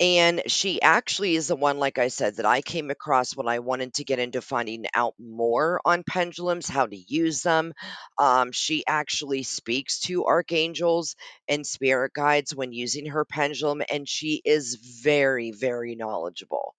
And 0.00 0.42
she 0.48 0.82
actually 0.82 1.36
is 1.36 1.48
the 1.48 1.56
one, 1.56 1.78
like 1.78 1.98
I 1.98 2.08
said, 2.08 2.36
that 2.36 2.46
I 2.46 2.62
came 2.62 2.90
across 2.90 3.36
when 3.36 3.48
I 3.48 3.60
wanted 3.60 3.94
to 3.94 4.04
get 4.04 4.18
into 4.18 4.40
finding 4.40 4.86
out 4.94 5.14
more 5.18 5.80
on 5.84 6.02
pendulums, 6.04 6.68
how 6.68 6.86
to 6.86 6.96
use 6.96 7.42
them. 7.42 7.72
Um, 8.18 8.50
she 8.52 8.84
actually 8.86 9.44
speaks 9.44 10.00
to 10.00 10.24
archangels 10.26 11.14
and 11.48 11.66
spirit 11.66 12.12
guides 12.12 12.54
when 12.54 12.72
using 12.72 13.06
her 13.06 13.24
pendulum, 13.24 13.82
and 13.90 14.08
she 14.08 14.42
is 14.44 14.74
very, 15.02 15.52
very 15.52 15.94
knowledgeable. 15.94 16.74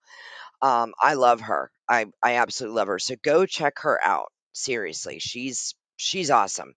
Um, 0.62 0.94
I 1.02 1.16
love 1.16 1.42
her. 1.42 1.72
I 1.90 2.06
I 2.24 2.36
absolutely 2.36 2.78
love 2.78 2.88
her. 2.90 3.00
So 3.00 3.16
go 3.24 3.46
check 3.46 3.80
her 3.80 4.00
out. 4.04 4.32
Seriously, 4.54 5.20
she's 5.20 5.76
she's 5.98 6.32
awesome. 6.32 6.74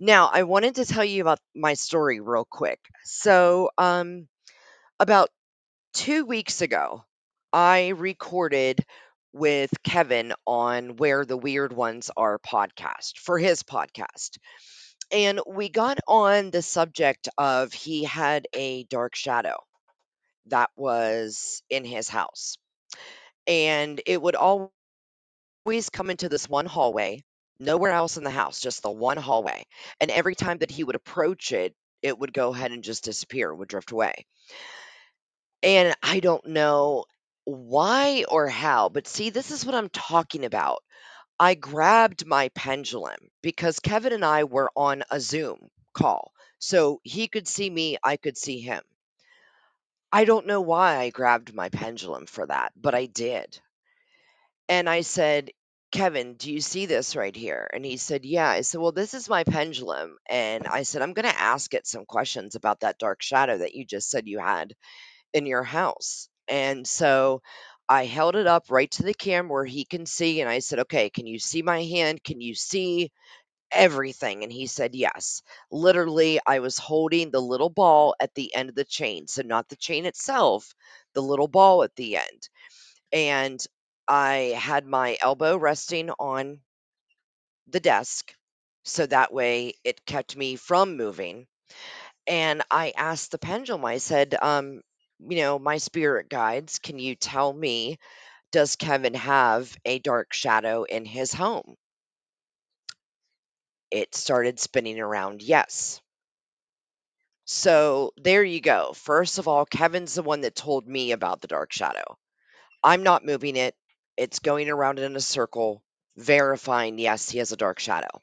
Now, 0.00 0.30
I 0.32 0.44
wanted 0.44 0.76
to 0.76 0.84
tell 0.86 1.04
you 1.04 1.22
about 1.22 1.40
my 1.54 1.74
story 1.74 2.20
real 2.20 2.46
quick. 2.50 2.80
So, 3.04 3.70
um, 3.78 4.28
about 5.00 5.30
2 5.94 6.24
weeks 6.24 6.62
ago, 6.62 7.04
I 7.52 7.88
recorded 7.88 8.80
with 9.34 9.70
Kevin 9.84 10.32
on 10.46 10.96
Where 10.96 11.26
the 11.26 11.36
Weird 11.36 11.72
Ones 11.72 12.10
Are 12.16 12.38
podcast 12.38 13.18
for 13.18 13.38
his 13.38 13.62
podcast. 13.62 14.38
And 15.10 15.40
we 15.46 15.68
got 15.68 15.98
on 16.08 16.50
the 16.50 16.62
subject 16.62 17.28
of 17.36 17.74
he 17.74 18.04
had 18.04 18.46
a 18.54 18.84
dark 18.84 19.14
shadow 19.14 19.58
that 20.46 20.70
was 20.76 21.62
in 21.68 21.84
his 21.84 22.08
house. 22.08 22.56
And 23.46 24.00
it 24.06 24.20
would 24.20 24.34
always 24.34 24.70
come 25.92 26.08
into 26.08 26.30
this 26.30 26.48
one 26.48 26.66
hallway, 26.66 27.22
nowhere 27.60 27.92
else 27.92 28.16
in 28.16 28.24
the 28.24 28.30
house, 28.30 28.60
just 28.60 28.82
the 28.82 28.90
one 28.90 29.18
hallway. 29.18 29.64
And 30.00 30.10
every 30.10 30.34
time 30.34 30.58
that 30.58 30.70
he 30.70 30.84
would 30.84 30.96
approach 30.96 31.52
it, 31.52 31.74
it 32.00 32.18
would 32.18 32.32
go 32.32 32.54
ahead 32.54 32.72
and 32.72 32.82
just 32.82 33.04
disappear, 33.04 33.54
would 33.54 33.68
drift 33.68 33.92
away. 33.92 34.26
And 35.62 35.94
I 36.02 36.20
don't 36.20 36.46
know 36.48 37.04
why 37.44 38.24
or 38.28 38.48
how, 38.48 38.88
but 38.88 39.08
see, 39.08 39.30
this 39.30 39.50
is 39.50 39.66
what 39.66 39.74
I'm 39.74 39.90
talking 39.90 40.44
about. 40.44 40.82
I 41.38 41.54
grabbed 41.54 42.26
my 42.26 42.48
pendulum 42.50 43.18
because 43.42 43.80
Kevin 43.80 44.12
and 44.12 44.24
I 44.24 44.44
were 44.44 44.70
on 44.76 45.02
a 45.10 45.20
Zoom 45.20 45.68
call. 45.94 46.32
So 46.58 47.00
he 47.04 47.28
could 47.28 47.48
see 47.48 47.68
me, 47.68 47.98
I 48.02 48.16
could 48.16 48.38
see 48.38 48.60
him. 48.60 48.82
I 50.12 50.24
don't 50.24 50.46
know 50.46 50.60
why 50.62 50.98
I 50.98 51.10
grabbed 51.10 51.54
my 51.54 51.68
pendulum 51.68 52.26
for 52.26 52.46
that, 52.46 52.72
but 52.76 52.94
I 52.94 53.06
did. 53.06 53.60
And 54.68 54.88
I 54.90 55.02
said, 55.02 55.50
Kevin, 55.92 56.34
do 56.34 56.52
you 56.52 56.60
see 56.60 56.86
this 56.86 57.16
right 57.16 57.36
here? 57.36 57.70
And 57.72 57.84
he 57.84 57.98
said, 57.98 58.24
Yeah. 58.24 58.48
I 58.48 58.62
said, 58.62 58.80
Well, 58.80 58.92
this 58.92 59.14
is 59.14 59.28
my 59.30 59.44
pendulum. 59.44 60.16
And 60.28 60.66
I 60.66 60.84
said, 60.84 61.02
I'm 61.02 61.14
going 61.14 61.30
to 61.30 61.40
ask 61.40 61.74
it 61.74 61.86
some 61.86 62.06
questions 62.06 62.56
about 62.56 62.80
that 62.80 62.98
dark 62.98 63.22
shadow 63.22 63.58
that 63.58 63.74
you 63.76 63.86
just 63.86 64.10
said 64.10 64.28
you 64.28 64.40
had 64.40 64.74
in 65.34 65.46
your 65.46 65.64
house. 65.64 66.28
And 66.48 66.86
so 66.86 67.42
I 67.88 68.06
held 68.06 68.36
it 68.36 68.46
up 68.46 68.66
right 68.70 68.90
to 68.92 69.02
the 69.02 69.14
camera 69.14 69.52
where 69.52 69.64
he 69.64 69.84
can 69.84 70.06
see. 70.06 70.40
And 70.40 70.48
I 70.50 70.60
said, 70.60 70.80
Okay, 70.80 71.10
can 71.10 71.26
you 71.26 71.38
see 71.38 71.62
my 71.62 71.82
hand? 71.84 72.22
Can 72.24 72.40
you 72.40 72.54
see 72.54 73.10
everything? 73.72 74.44
And 74.44 74.52
he 74.52 74.66
said, 74.66 74.94
Yes. 74.94 75.42
Literally, 75.70 76.40
I 76.46 76.60
was 76.60 76.78
holding 76.78 77.30
the 77.30 77.40
little 77.42 77.70
ball 77.70 78.14
at 78.20 78.34
the 78.34 78.54
end 78.54 78.68
of 78.70 78.74
the 78.76 78.84
chain. 78.84 79.26
So, 79.28 79.42
not 79.42 79.68
the 79.68 79.76
chain 79.76 80.06
itself, 80.06 80.74
the 81.14 81.22
little 81.22 81.48
ball 81.48 81.82
at 81.84 81.96
the 81.96 82.16
end. 82.16 82.48
And 83.12 83.64
I 84.08 84.54
had 84.58 84.86
my 84.86 85.16
elbow 85.22 85.56
resting 85.56 86.10
on 86.18 86.60
the 87.68 87.80
desk. 87.80 88.32
So 88.84 89.06
that 89.06 89.32
way 89.32 89.74
it 89.84 90.04
kept 90.06 90.36
me 90.36 90.56
from 90.56 90.96
moving. 90.96 91.46
And 92.26 92.62
I 92.70 92.92
asked 92.96 93.32
the 93.32 93.38
pendulum, 93.38 93.84
I 93.84 93.98
said, 93.98 94.36
um, 94.42 94.82
you 95.28 95.38
know, 95.38 95.58
my 95.58 95.78
spirit 95.78 96.28
guides, 96.28 96.78
can 96.78 96.98
you 96.98 97.14
tell 97.16 97.52
me, 97.52 97.98
does 98.52 98.76
Kevin 98.76 99.14
have 99.14 99.76
a 99.84 99.98
dark 100.00 100.32
shadow 100.34 100.84
in 100.84 101.04
his 101.06 101.32
home? 101.32 101.76
It 103.92 104.16
started 104.16 104.58
spinning 104.58 104.98
around, 104.98 105.40
yes. 105.40 106.00
So 107.44 108.12
there 108.16 108.42
you 108.42 108.60
go. 108.60 108.94
First 108.94 109.38
of 109.38 109.46
all, 109.46 109.64
Kevin's 109.64 110.14
the 110.14 110.24
one 110.24 110.40
that 110.40 110.56
told 110.56 110.88
me 110.88 111.12
about 111.12 111.40
the 111.40 111.46
dark 111.46 111.72
shadow. 111.72 112.18
I'm 112.82 113.02
not 113.02 113.24
moving 113.24 113.56
it. 113.56 113.76
It's 114.16 114.40
going 114.40 114.70
around 114.70 114.98
in 115.00 115.16
a 115.16 115.20
circle, 115.20 115.82
verifying, 116.16 116.98
yes, 116.98 117.30
he 117.30 117.38
has 117.38 117.52
a 117.52 117.56
dark 117.56 117.80
shadow. 117.80 118.20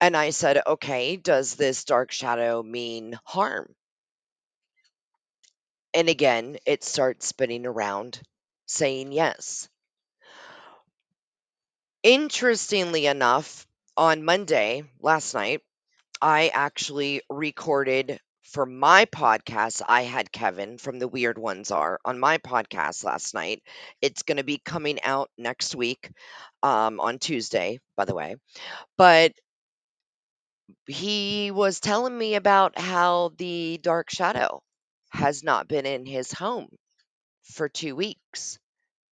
And 0.00 0.16
I 0.16 0.30
said, 0.30 0.62
okay, 0.66 1.16
does 1.16 1.56
this 1.56 1.84
dark 1.84 2.12
shadow 2.12 2.62
mean 2.62 3.18
harm? 3.24 3.74
And 5.94 6.08
again, 6.08 6.58
it 6.66 6.82
starts 6.82 7.26
spinning 7.28 7.64
around, 7.64 8.20
saying 8.66 9.12
yes. 9.12 9.68
Interestingly 12.02 13.06
enough, 13.06 13.66
on 13.96 14.22
Monday, 14.24 14.84
last 15.00 15.32
night, 15.34 15.62
I 16.22 16.48
actually 16.48 17.22
recorded 17.30 18.20
for 18.44 18.66
my 18.66 19.06
podcast. 19.06 19.82
I 19.88 20.02
had 20.02 20.32
Kevin 20.32 20.78
from 20.78 20.98
The 20.98 21.08
Weird 21.08 21.38
Ones 21.38 21.70
Are 21.70 22.00
on 22.04 22.18
my 22.20 22.38
podcast 22.38 23.04
last 23.04 23.34
night. 23.34 23.62
It's 24.02 24.22
going 24.24 24.38
to 24.38 24.44
be 24.44 24.58
coming 24.58 25.02
out 25.02 25.30
next 25.38 25.74
week 25.76 26.10
um, 26.62 27.00
on 27.00 27.18
Tuesday, 27.18 27.80
by 27.96 28.04
the 28.06 28.14
way. 28.14 28.36
But 28.98 29.34
he 30.86 31.50
was 31.50 31.80
telling 31.80 32.16
me 32.16 32.34
about 32.34 32.78
how 32.78 33.30
the 33.38 33.78
dark 33.82 34.10
shadow 34.10 34.62
has 35.10 35.42
not 35.44 35.68
been 35.68 35.86
in 35.86 36.06
his 36.06 36.32
home 36.32 36.68
for 37.42 37.68
two 37.68 37.96
weeks 37.96 38.58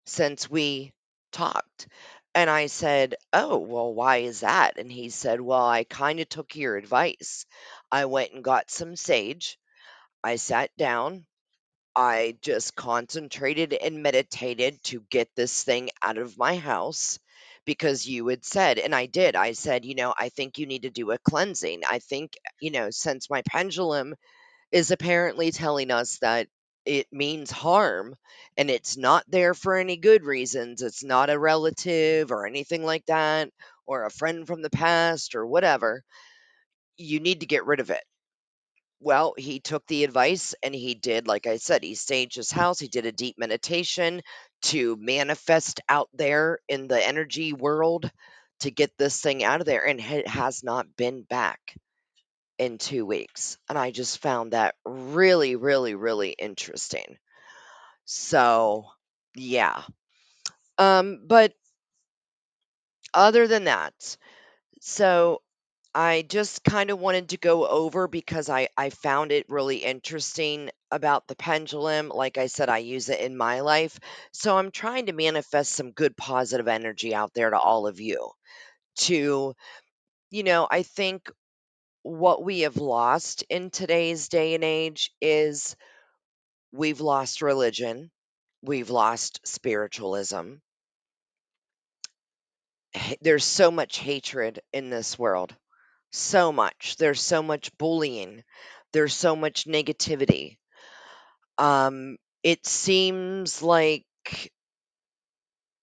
since 0.05 0.49
we 0.49 0.93
talked. 1.31 1.87
And 2.35 2.49
I 2.49 2.67
said, 2.67 3.15
"Oh, 3.33 3.57
well, 3.57 3.93
why 3.93 4.17
is 4.17 4.41
that?" 4.41 4.77
And 4.79 4.91
he 4.91 5.09
said, 5.09 5.41
"Well, 5.41 5.65
I 5.65 5.83
kind 5.85 6.19
of 6.19 6.29
took 6.29 6.55
your 6.55 6.77
advice. 6.77 7.45
I 7.91 8.05
went 8.05 8.33
and 8.33 8.43
got 8.43 8.71
some 8.71 8.95
sage. 8.95 9.59
I 10.23 10.37
sat 10.37 10.75
down. 10.77 11.25
I 11.97 12.37
just 12.41 12.75
concentrated 12.75 13.73
and 13.73 14.01
meditated 14.03 14.81
to 14.85 15.01
get 15.09 15.35
this 15.35 15.63
thing 15.63 15.89
out 16.01 16.17
of 16.17 16.37
my 16.37 16.55
house 16.55 17.19
because 17.65 18.07
you 18.07 18.27
had 18.27 18.45
said, 18.45 18.79
and 18.79 18.95
I 18.95 19.05
did. 19.07 19.35
I 19.35 19.51
said, 19.53 19.83
you 19.83 19.95
know, 19.95 20.13
I 20.17 20.29
think 20.29 20.57
you 20.57 20.65
need 20.65 20.83
to 20.83 20.89
do 20.89 21.11
a 21.11 21.17
cleansing. 21.17 21.81
I 21.89 21.99
think, 21.99 22.37
you 22.61 22.71
know, 22.71 22.89
since 22.91 23.29
my 23.29 23.41
pendulum 23.41 24.15
is 24.71 24.91
apparently 24.91 25.51
telling 25.51 25.91
us 25.91 26.19
that 26.19 26.47
it 26.85 27.07
means 27.11 27.51
harm 27.51 28.15
and 28.55 28.69
it's 28.69 28.97
not 28.97 29.23
there 29.27 29.53
for 29.53 29.75
any 29.75 29.97
good 29.97 30.23
reasons. 30.23 30.81
It's 30.81 31.03
not 31.03 31.29
a 31.29 31.37
relative 31.37 32.31
or 32.31 32.47
anything 32.47 32.83
like 32.83 33.05
that, 33.07 33.49
or 33.85 34.05
a 34.05 34.11
friend 34.11 34.47
from 34.47 34.61
the 34.61 34.69
past 34.69 35.35
or 35.35 35.45
whatever. 35.45 36.03
You 36.97 37.19
need 37.19 37.41
to 37.41 37.45
get 37.45 37.65
rid 37.65 37.79
of 37.79 37.89
it. 37.89 38.03
Well, 38.99 39.35
he 39.37 39.59
took 39.59 39.85
the 39.87 40.03
advice 40.03 40.55
and 40.63 40.73
he 40.73 40.95
did, 40.95 41.27
like 41.27 41.45
I 41.45 41.57
said, 41.57 41.83
he 41.83 41.93
staged 41.93 42.35
his 42.35 42.51
house. 42.51 42.79
He 42.79 42.87
did 42.87 43.05
a 43.05 43.11
deep 43.11 43.35
meditation 43.37 44.21
to 44.63 44.95
manifest 44.99 45.81
out 45.87 46.09
there 46.13 46.59
in 46.67 46.87
the 46.87 47.05
energy 47.05 47.53
world 47.53 48.09
to 48.61 48.71
get 48.71 48.91
this 48.97 49.21
thing 49.21 49.43
out 49.43 49.59
of 49.59 49.67
there. 49.67 49.85
And 49.87 49.99
it 49.99 50.27
has 50.27 50.63
not 50.63 50.95
been 50.95 51.21
back 51.21 51.75
in 52.57 52.77
two 52.77 53.05
weeks. 53.05 53.57
And 53.69 53.77
I 53.77 53.91
just 53.91 54.19
found 54.19 54.53
that 54.53 54.75
really, 54.85 55.55
really, 55.55 55.95
really 55.95 56.31
interesting. 56.31 57.17
So, 58.05 58.85
yeah. 59.35 59.83
Um, 60.77 61.21
but 61.25 61.53
other 63.13 63.47
than 63.47 63.65
that, 63.65 64.17
so 64.81 65.41
I 65.93 66.23
just 66.29 66.63
kind 66.63 66.91
of 66.91 66.99
wanted 66.99 67.29
to 67.29 67.37
go 67.37 67.67
over 67.67 68.07
because 68.07 68.49
I, 68.49 68.69
I 68.77 68.91
found 68.91 69.31
it 69.31 69.49
really 69.49 69.77
interesting 69.77 70.69
about 70.91 71.27
the 71.27 71.35
pendulum. 71.35 72.09
Like 72.09 72.37
I 72.37 72.47
said, 72.47 72.69
I 72.69 72.77
use 72.79 73.09
it 73.09 73.19
in 73.19 73.35
my 73.35 73.61
life. 73.61 73.99
So 74.31 74.57
I'm 74.57 74.71
trying 74.71 75.07
to 75.07 75.13
manifest 75.13 75.71
some 75.73 75.91
good 75.91 76.15
positive 76.15 76.67
energy 76.67 77.15
out 77.15 77.33
there 77.33 77.49
to 77.49 77.57
all 77.57 77.87
of 77.87 77.99
you. 77.99 78.29
To, 78.99 79.53
you 80.31 80.43
know, 80.43 80.67
I 80.69 80.83
think 80.83 81.31
what 82.07 82.41
we 82.41 82.61
have 82.61 82.77
lost 82.77 83.43
in 83.49 83.69
today's 83.69 84.29
day 84.29 84.55
and 84.55 84.63
age 84.63 85.11
is 85.21 85.75
we've 86.71 87.01
lost 87.01 87.41
religion, 87.41 88.11
we've 88.61 88.89
lost 88.89 89.41
spiritualism. 89.45 90.53
There's 93.21 93.43
so 93.43 93.69
much 93.71 93.97
hatred 93.97 94.61
in 94.71 94.89
this 94.89 95.19
world. 95.19 95.53
So 96.11 96.53
much. 96.53 96.95
There's 96.97 97.21
so 97.21 97.43
much 97.43 97.77
bullying. 97.77 98.43
There's 98.93 99.13
so 99.13 99.35
much 99.35 99.65
negativity. 99.65 100.57
Um, 101.57 102.17
it 102.41 102.65
seems 102.65 103.61
like 103.61 104.05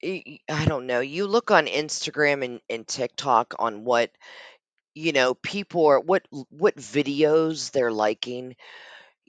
I 0.02 0.64
don't 0.66 0.86
know. 0.86 1.00
You 1.00 1.26
look 1.26 1.50
on 1.50 1.66
Instagram 1.66 2.44
and, 2.44 2.60
and 2.68 2.86
TikTok 2.86 3.54
on 3.58 3.84
what 3.84 4.10
you 4.94 5.12
know 5.12 5.34
people 5.34 5.86
are 5.86 6.00
what 6.00 6.26
what 6.50 6.76
videos 6.76 7.70
they're 7.72 7.92
liking. 7.92 8.54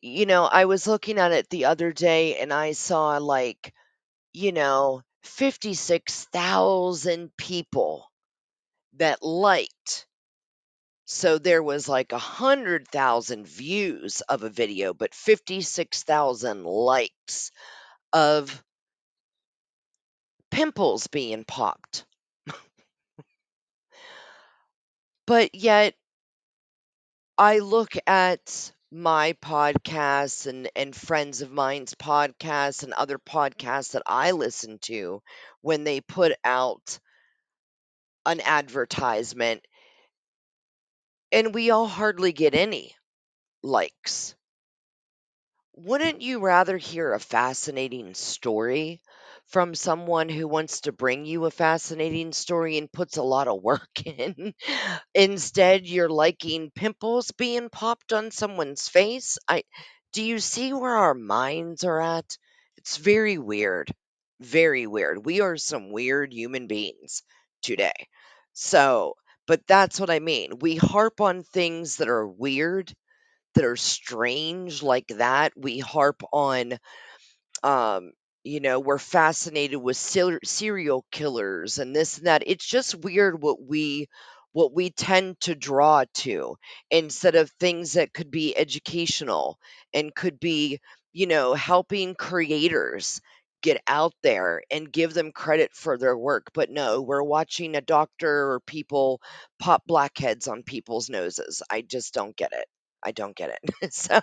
You 0.01 0.25
know, 0.27 0.45
I 0.45 0.65
was 0.65 0.87
looking 0.87 1.17
at 1.19 1.31
it 1.33 1.49
the 1.49 1.65
other 1.65 1.91
day 1.93 2.37
and 2.39 2.53
I 2.53 2.71
saw 2.73 3.17
like 3.17 3.73
you 4.33 4.51
know 4.53 5.01
56,000 5.23 7.35
people 7.37 8.11
that 8.95 9.23
liked 9.23 10.07
So 11.07 11.39
there 11.39 11.63
was 11.63 11.89
like 11.89 12.11
a 12.11 12.19
hundred 12.19 12.87
thousand 12.89 13.47
views 13.47 14.21
of 14.21 14.43
a 14.43 14.51
video, 14.51 14.93
but 14.93 15.15
56,000 15.15 16.63
likes 16.63 17.49
of 18.13 18.63
pimples 20.49 21.05
being 21.05 21.45
popped. 21.45 22.03
But 25.27 25.55
yet 25.55 25.95
I 27.37 27.59
look 27.59 27.93
at 28.07 28.73
my 28.91 29.33
podcasts 29.33 30.45
and, 30.47 30.69
and 30.75 30.95
friends 30.95 31.41
of 31.41 31.51
mine's 31.51 31.93
podcasts 31.95 32.83
and 32.83 32.93
other 32.93 33.17
podcasts 33.19 33.91
that 33.91 34.03
I 34.05 34.31
listen 34.31 34.79
to 34.83 35.21
when 35.61 35.83
they 35.83 36.01
put 36.01 36.33
out 36.43 36.99
an 38.25 38.41
advertisement, 38.41 39.65
and 41.31 41.53
we 41.53 41.69
all 41.71 41.87
hardly 41.87 42.31
get 42.31 42.55
any 42.55 42.95
likes. 43.63 44.35
Wouldn't 45.75 46.21
you 46.21 46.39
rather 46.39 46.77
hear 46.77 47.13
a 47.13 47.19
fascinating 47.19 48.13
story 48.15 49.01
from 49.47 49.75
someone 49.75 50.29
who 50.29 50.47
wants 50.47 50.81
to 50.81 50.91
bring 50.91 51.25
you 51.25 51.45
a 51.45 51.51
fascinating 51.51 52.33
story 52.33 52.77
and 52.77 52.91
puts 52.91 53.17
a 53.17 53.23
lot 53.23 53.47
of 53.47 53.61
work 53.61 53.89
in? 54.05 54.53
Instead, 55.13 55.87
you're 55.87 56.09
liking 56.09 56.71
pimples 56.75 57.31
being 57.31 57.69
popped 57.69 58.13
on 58.13 58.31
someone's 58.31 58.87
face. 58.87 59.37
I 59.47 59.63
do 60.13 60.23
you 60.23 60.39
see 60.39 60.73
where 60.73 60.95
our 60.95 61.13
minds 61.13 61.83
are 61.83 62.01
at? 62.01 62.37
It's 62.77 62.97
very 62.97 63.37
weird. 63.37 63.91
Very 64.39 64.87
weird. 64.87 65.25
We 65.25 65.41
are 65.41 65.57
some 65.57 65.91
weird 65.91 66.33
human 66.33 66.67
beings 66.67 67.23
today. 67.61 67.93
So, 68.53 69.15
but 69.47 69.65
that's 69.67 69.99
what 69.99 70.09
I 70.09 70.19
mean. 70.19 70.59
We 70.59 70.75
harp 70.77 71.21
on 71.21 71.43
things 71.43 71.97
that 71.97 72.09
are 72.09 72.27
weird 72.27 72.93
that 73.55 73.65
are 73.65 73.77
strange 73.77 74.83
like 74.83 75.07
that. 75.09 75.53
We 75.55 75.79
harp 75.79 76.23
on, 76.33 76.77
um, 77.63 78.11
you 78.45 78.59
know, 78.61 78.79
we're 78.79 78.99
fascinated 78.99 79.81
with 79.81 79.97
ser- 79.97 80.39
serial 80.45 81.05
killers 81.11 81.79
and 81.79 81.95
this 81.95 82.17
and 82.19 82.27
that. 82.27 82.43
It's 82.47 82.65
just 82.65 82.95
weird 82.95 83.41
what 83.41 83.61
we 83.61 84.07
what 84.53 84.73
we 84.73 84.89
tend 84.89 85.39
to 85.41 85.55
draw 85.55 86.05
to 86.13 86.55
instead 86.89 87.35
of 87.35 87.51
things 87.59 87.93
that 87.93 88.13
could 88.13 88.31
be 88.31 88.55
educational 88.57 89.59
and 89.93 90.15
could 90.15 90.39
be, 90.39 90.79
you 91.13 91.27
know, 91.27 91.53
helping 91.53 92.15
creators 92.15 93.19
get 93.61 93.81
out 93.87 94.13
there 94.23 94.61
and 94.71 94.91
give 94.91 95.13
them 95.13 95.31
credit 95.31 95.73
for 95.73 95.97
their 95.97 96.17
work. 96.17 96.47
But 96.53 96.69
no, 96.69 97.01
we're 97.01 97.23
watching 97.23 97.75
a 97.75 97.81
doctor 97.81 98.51
or 98.53 98.59
people 98.61 99.21
pop 99.59 99.83
blackheads 99.87 100.47
on 100.47 100.63
people's 100.63 101.09
noses. 101.09 101.61
I 101.69 101.81
just 101.81 102.13
don't 102.13 102.35
get 102.35 102.53
it. 102.53 102.67
I 103.05 103.11
don't 103.11 103.35
get 103.37 103.51
it. 103.51 103.91
So 103.93 104.19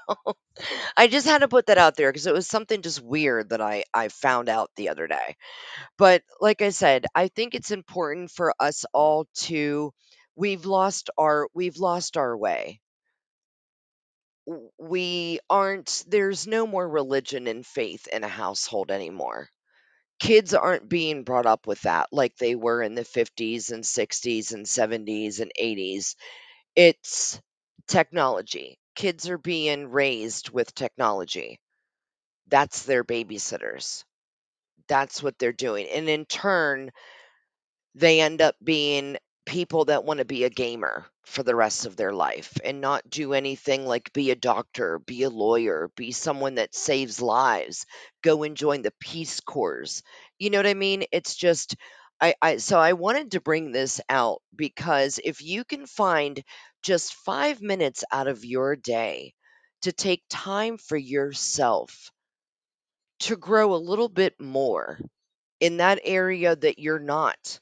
I 0.97 1.07
just 1.09 1.27
had 1.27 1.39
to 1.41 1.49
put 1.49 1.67
that 1.67 1.79
out 1.79 1.97
there 1.97 2.11
because 2.11 2.27
it 2.27 2.33
was 2.35 2.47
something 2.47 2.83
just 2.83 3.03
weird 3.03 3.51
that 3.51 3.61
I 3.61 3.85
I 3.95 4.09
found 4.09 4.49
out 4.49 4.71
the 4.77 4.89
other 4.89 5.07
day. 5.07 5.37
But 5.99 6.23
like 6.41 6.63
I 6.63 6.71
said, 6.71 7.07
I 7.15 7.29
think 7.29 7.55
it's 7.55 7.71
important 7.73 8.31
for 8.33 8.55
us 8.61 8.85
all 8.95 9.27
to 9.47 9.93
we've 10.37 10.67
lost 10.67 11.11
our 11.19 11.49
we've 11.55 11.79
lost 11.79 12.17
our 12.17 12.37
way. 12.37 12.81
We 14.79 15.41
aren't 15.51 16.05
there's 16.07 16.47
no 16.47 16.65
more 16.67 16.89
religion 16.89 17.47
and 17.49 17.67
faith 17.67 18.07
in 18.09 18.23
a 18.25 18.29
household 18.29 18.91
anymore. 18.93 19.49
Kids 20.21 20.55
aren't 20.55 20.89
being 20.89 21.25
brought 21.25 21.47
up 21.47 21.67
with 21.67 21.83
that 21.83 22.09
like 22.13 22.37
they 22.37 22.55
were 22.57 22.83
in 22.83 22.95
the 22.97 23.05
50s 23.05 23.71
and 23.73 23.87
60s 23.87 24.53
and 24.53 24.69
70s 24.69 25.41
and 25.41 25.53
80s. 25.59 26.17
It's 26.77 27.41
technology. 27.87 28.79
Kids 28.95 29.29
are 29.29 29.39
being 29.39 29.91
raised 29.91 30.51
with 30.51 30.75
technology. 30.75 31.61
That's 32.49 32.85
their 32.85 33.05
babysitters. 33.05 34.05
That's 34.89 35.23
what 35.23 35.39
they're 35.39 35.53
doing. 35.53 35.89
And 35.89 36.09
in 36.09 36.27
turn, 36.27 36.93
they 37.95 38.21
end 38.21 38.41
up 38.41 38.57
being 38.63 39.17
people 39.45 39.87
that 39.87 40.05
want 40.05 40.19
to 40.19 40.25
be 40.25 40.45
a 40.45 40.51
gamer 40.51 41.05
for 41.25 41.43
the 41.43 41.55
rest 41.55 41.85
of 41.87 41.97
their 41.97 42.13
life 42.13 42.57
and 42.65 42.81
not 42.81 43.09
do 43.09 43.33
anything 43.33 43.87
like 43.87 44.13
be 44.13 44.31
a 44.31 44.37
doctor, 44.37 44.99
be 45.01 45.23
a 45.25 45.31
lawyer, 45.31 45.91
be 45.97 46.13
someone 46.13 46.57
that 46.57 46.75
saves 46.75 47.21
lives, 47.21 47.87
go 48.23 48.43
and 48.45 48.57
join 48.57 48.83
the 48.83 48.93
Peace 49.01 49.41
Corps. 49.41 50.03
You 50.39 50.51
know 50.51 50.59
what 50.59 50.67
I 50.67 50.75
mean? 50.75 51.05
It's 51.13 51.35
just 51.35 51.77
I, 52.21 52.35
I 52.41 52.57
so 52.59 52.79
I 52.79 52.93
wanted 52.93 53.33
to 53.33 53.41
bring 53.41 53.73
this 53.73 54.01
out 54.09 54.43
because 54.55 55.19
if 55.23 55.43
you 55.43 55.65
can 55.65 55.87
find 55.87 56.43
just 56.83 57.15
five 57.15 57.63
minutes 57.63 58.05
out 58.13 58.29
of 58.29 58.45
your 58.45 58.77
day 58.77 59.35
to 59.83 59.93
take 59.93 60.25
time 60.29 60.79
for 60.79 60.97
yourself 60.97 62.11
to 63.21 63.37
grow 63.37 63.75
a 63.75 63.77
little 63.77 64.09
bit 64.11 64.39
more 64.39 64.99
in 65.61 65.79
that 65.79 66.01
area 66.05 66.57
that 66.57 66.79
you're 66.79 66.99
not, 67.01 67.61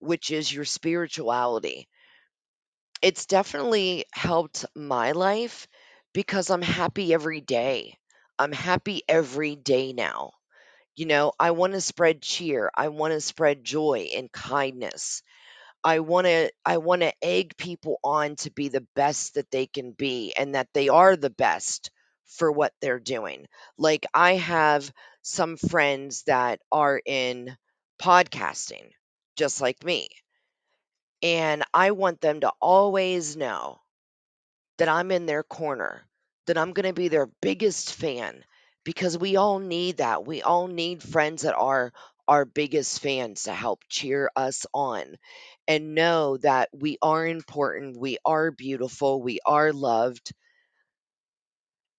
which 0.00 0.30
is 0.30 0.52
your 0.52 0.64
spirituality. 0.64 1.88
It's 3.02 3.26
definitely 3.26 4.04
helped 4.12 4.64
my 4.74 5.12
life 5.12 5.68
because 6.12 6.50
I'm 6.50 6.60
happy 6.62 7.14
every 7.14 7.40
day. 7.40 7.96
I'm 8.36 8.50
happy 8.50 9.02
every 9.08 9.54
day 9.54 9.92
now. 9.92 10.32
You 10.96 11.06
know, 11.06 11.32
I 11.40 11.52
want 11.52 11.74
to 11.74 11.80
spread 11.82 12.22
cheer. 12.22 12.70
I 12.74 12.88
want 12.88 13.12
to 13.14 13.20
spread 13.20 13.64
joy 13.64 14.10
and 14.16 14.32
kindness. 14.32 15.22
I 15.84 16.00
want 16.00 16.26
to 16.26 16.50
I 16.64 16.78
want 16.78 17.02
to 17.02 17.14
egg 17.22 17.56
people 17.56 18.00
on 18.02 18.36
to 18.36 18.50
be 18.50 18.68
the 18.68 18.86
best 18.96 19.34
that 19.34 19.50
they 19.52 19.66
can 19.66 19.92
be 19.92 20.34
and 20.36 20.54
that 20.56 20.68
they 20.74 20.88
are 20.88 21.14
the 21.16 21.30
best 21.30 21.90
for 22.26 22.50
what 22.50 22.72
they're 22.80 22.98
doing. 23.00 23.46
Like 23.78 24.06
I 24.12 24.34
have 24.34 24.92
some 25.22 25.56
friends 25.56 26.24
that 26.24 26.60
are 26.72 27.00
in 27.04 27.56
podcasting 28.00 28.90
just 29.36 29.60
like 29.60 29.84
me. 29.84 30.08
And 31.24 31.64
I 31.74 31.90
want 31.90 32.20
them 32.20 32.38
to 32.42 32.52
always 32.60 33.36
know 33.36 33.80
that 34.78 34.88
I'm 34.88 35.10
in 35.10 35.26
their 35.26 35.42
corner, 35.42 36.06
that 36.46 36.58
I'm 36.58 36.72
going 36.72 36.86
to 36.86 36.92
be 36.92 37.08
their 37.08 37.26
biggest 37.42 37.94
fan 37.94 38.44
because 38.84 39.18
we 39.18 39.36
all 39.36 39.58
need 39.58 39.98
that. 39.98 40.26
We 40.26 40.42
all 40.42 40.66
need 40.68 41.02
friends 41.02 41.42
that 41.42 41.54
are 41.56 41.92
our 42.28 42.44
biggest 42.44 43.00
fans 43.00 43.44
to 43.44 43.52
help 43.54 43.82
cheer 43.88 44.30
us 44.36 44.66
on 44.72 45.16
and 45.66 45.94
know 45.94 46.36
that 46.38 46.68
we 46.72 46.98
are 47.02 47.26
important, 47.26 47.96
we 47.98 48.18
are 48.24 48.50
beautiful, 48.50 49.22
we 49.22 49.40
are 49.46 49.72
loved. 49.72 50.32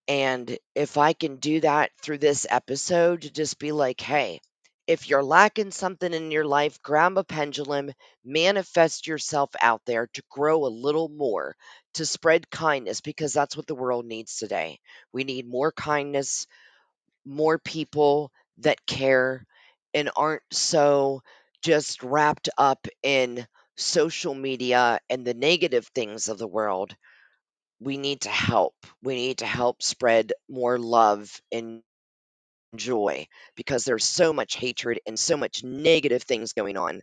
And 0.08 0.56
if 0.74 0.96
I 0.98 1.12
can 1.12 1.36
do 1.36 1.60
that 1.60 1.90
through 2.00 2.18
this 2.18 2.46
episode, 2.48 3.22
to 3.22 3.30
just 3.30 3.58
be 3.58 3.72
like, 3.72 4.00
hey, 4.00 4.40
if 4.86 5.08
you're 5.08 5.24
lacking 5.24 5.72
something 5.72 6.12
in 6.14 6.30
your 6.30 6.44
life, 6.44 6.80
grab 6.80 7.18
a 7.18 7.24
pendulum, 7.24 7.90
manifest 8.24 9.08
yourself 9.08 9.50
out 9.60 9.82
there 9.84 10.08
to 10.14 10.22
grow 10.30 10.64
a 10.64 10.68
little 10.68 11.08
more, 11.08 11.56
to 11.94 12.06
spread 12.06 12.48
kindness, 12.50 13.00
because 13.00 13.32
that's 13.32 13.56
what 13.56 13.66
the 13.66 13.74
world 13.74 14.06
needs 14.06 14.36
today. 14.36 14.78
We 15.12 15.24
need 15.24 15.48
more 15.48 15.72
kindness, 15.72 16.46
more 17.24 17.58
people 17.58 18.30
that 18.58 18.86
care 18.86 19.44
and 19.92 20.10
aren't 20.16 20.42
so 20.52 21.22
just 21.62 22.04
wrapped 22.04 22.48
up 22.56 22.86
in 23.02 23.44
social 23.76 24.34
media 24.34 25.00
and 25.10 25.24
the 25.24 25.34
negative 25.34 25.86
things 25.94 26.28
of 26.28 26.38
the 26.38 26.46
world. 26.46 26.94
We 27.80 27.98
need 27.98 28.22
to 28.22 28.30
help. 28.30 28.74
We 29.02 29.16
need 29.16 29.38
to 29.38 29.46
help 29.46 29.82
spread 29.82 30.32
more 30.48 30.78
love 30.78 31.30
and 31.52 31.82
joy 32.74 33.26
because 33.54 33.84
there's 33.84 34.04
so 34.04 34.32
much 34.32 34.56
hatred 34.56 35.00
and 35.06 35.18
so 35.18 35.36
much 35.36 35.62
negative 35.64 36.22
things 36.22 36.52
going 36.52 36.76
on 36.76 37.02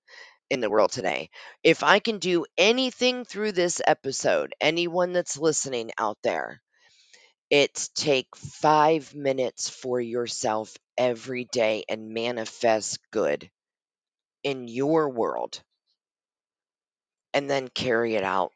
in 0.50 0.60
the 0.60 0.70
world 0.70 0.92
today. 0.92 1.30
If 1.64 1.84
I 1.84 2.00
can 2.00 2.20
do 2.20 2.46
anything 2.58 3.26
through 3.26 3.54
this 3.54 3.82
episode, 3.86 4.54
anyone 4.62 5.14
that's 5.14 5.38
listening 5.38 5.92
out 5.98 6.18
there, 6.24 6.62
it's 7.50 7.90
take 7.90 8.36
five 8.36 9.14
minutes 9.16 9.70
for 9.70 10.00
yourself 10.00 10.74
every 10.98 11.46
day 11.46 11.84
and 11.88 12.14
manifest 12.14 13.00
good 13.12 13.50
in 14.44 14.68
your 14.68 15.10
world 15.10 15.62
and 17.34 17.50
then 17.50 17.68
carry 17.70 18.16
it 18.16 18.24
out 18.24 18.52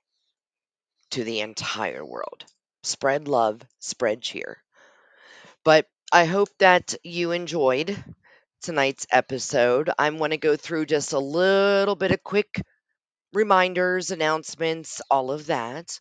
to 1.11 1.23
the 1.23 1.41
entire 1.41 2.05
world. 2.05 2.45
Spread 2.83 3.27
love, 3.27 3.61
spread 3.79 4.21
cheer. 4.21 4.63
But 5.63 5.87
I 6.11 6.25
hope 6.25 6.49
that 6.59 6.95
you 7.03 7.31
enjoyed 7.31 8.01
tonight's 8.61 9.07
episode. 9.11 9.89
I'm 9.97 10.17
going 10.17 10.31
to 10.31 10.37
go 10.37 10.55
through 10.55 10.85
just 10.85 11.13
a 11.13 11.19
little 11.19 11.95
bit 11.95 12.11
of 12.11 12.23
quick 12.23 12.61
reminders, 13.33 14.11
announcements, 14.11 15.01
all 15.09 15.31
of 15.31 15.47
that. 15.47 15.99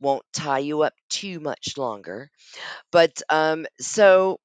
Won't 0.00 0.24
tie 0.32 0.60
you 0.60 0.82
up 0.82 0.94
too 1.08 1.40
much 1.40 1.76
longer. 1.76 2.30
But 2.90 3.22
um, 3.28 3.66
so 3.80 4.40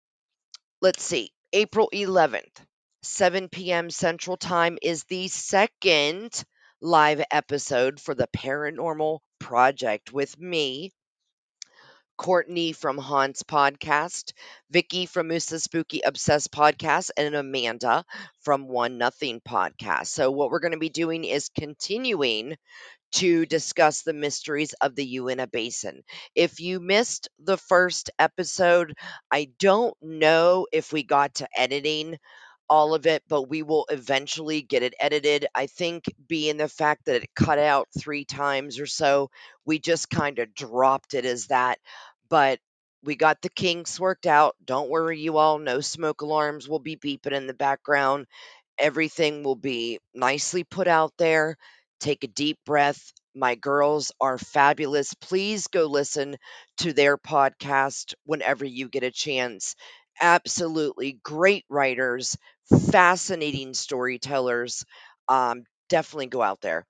let's 0.82 1.03
see. 1.03 1.32
April 1.53 1.89
11th, 1.93 2.61
7 3.01 3.49
p.m. 3.49 3.89
Central 3.89 4.38
Time 4.38 4.78
is 4.82 5.05
the 5.05 5.28
second 5.30 6.43
live 6.82 7.23
episode 7.32 7.99
for 7.99 8.13
the 8.15 8.28
Paranormal 8.28 9.19
Project 9.39 10.11
with 10.13 10.38
me, 10.39 10.91
Courtney 12.17 12.73
from 12.73 12.97
Haunts 12.97 13.43
Podcast, 13.43 14.34
Vicky 14.71 15.05
from 15.05 15.28
Musa 15.30 15.59
Spooky 15.59 16.01
Obsessed 16.01 16.51
Podcast, 16.51 17.11
and 17.15 17.36
Amanda 17.36 18.03
from 18.41 18.67
One 18.67 18.97
Nothing 18.97 19.39
Podcast. 19.39 20.07
So, 20.07 20.32
what 20.32 20.49
we're 20.51 20.59
going 20.59 20.71
to 20.73 20.80
be 20.80 20.89
doing 20.89 21.23
is 21.23 21.49
continuing 21.49 22.57
to 23.13 23.45
discuss 23.45 24.03
the 24.03 24.13
mysteries 24.13 24.73
of 24.82 24.95
the 24.95 25.05
Uinta 25.05 25.47
Basin. 25.47 26.03
If 26.36 26.59
you 26.59 26.80
missed 26.80 27.30
the 27.39 27.57
first 27.57 28.11
episode, 28.19 28.95
I 29.32 29.49
don't 29.59 29.95
know 30.01 30.67
if 30.71 30.93
we 30.93 31.03
got 31.03 31.36
to 31.36 31.49
editing 31.57 32.17
all 32.70 32.93
of 32.93 33.05
it, 33.05 33.24
but 33.28 33.43
we 33.43 33.63
will 33.63 33.86
eventually 33.89 34.61
get 34.61 34.84
it 34.84 34.93
edited. 34.99 35.47
I 35.55 35.68
think 35.68 36.05
being 36.28 36.57
the 36.57 36.68
fact 36.70 37.05
that 37.05 37.24
it 37.24 37.36
cut 37.36 37.59
out 37.59 37.88
three 37.97 38.26
times 38.26 38.80
or 38.80 38.88
so, 38.88 39.30
we 39.65 39.80
just 39.80 40.09
kind 40.09 40.39
of 40.39 40.53
dropped 40.53 41.13
it 41.13 41.26
as 41.26 41.47
that. 41.47 41.80
But 42.30 42.59
we 43.03 43.15
got 43.15 43.41
the 43.41 43.49
kinks 43.49 43.99
worked 43.99 44.26
out. 44.26 44.55
Don't 44.63 44.89
worry, 44.89 45.20
you 45.20 45.38
all. 45.38 45.59
No 45.59 45.82
smoke 45.82 46.22
alarms 46.22 46.68
will 46.68 46.80
be 46.80 46.97
beeping 46.97 47.32
in 47.32 47.47
the 47.47 47.53
background. 47.53 48.26
Everything 48.80 49.43
will 49.43 49.55
be 49.55 49.99
nicely 50.13 50.63
put 50.63 50.88
out 50.88 51.13
there. 51.18 51.57
Take 51.99 52.24
a 52.24 52.28
deep 52.28 52.59
breath. 52.65 53.11
My 53.36 53.55
girls 53.55 54.11
are 54.20 54.38
fabulous. 54.38 55.13
Please 55.15 55.68
go 55.68 55.86
listen 55.86 56.38
to 56.78 56.93
their 56.93 57.18
podcast 57.18 58.13
whenever 58.26 58.65
you 58.65 58.89
get 58.89 59.03
a 59.03 59.11
chance. 59.11 59.76
Absolutely 60.20 61.20
great 61.24 61.65
writers, 61.70 62.36
fascinating 62.91 63.74
storytellers. 63.74 64.86
Um, 65.28 65.63
definitely 65.89 66.28
go 66.28 66.41
out 66.41 66.61
there. 66.61 66.86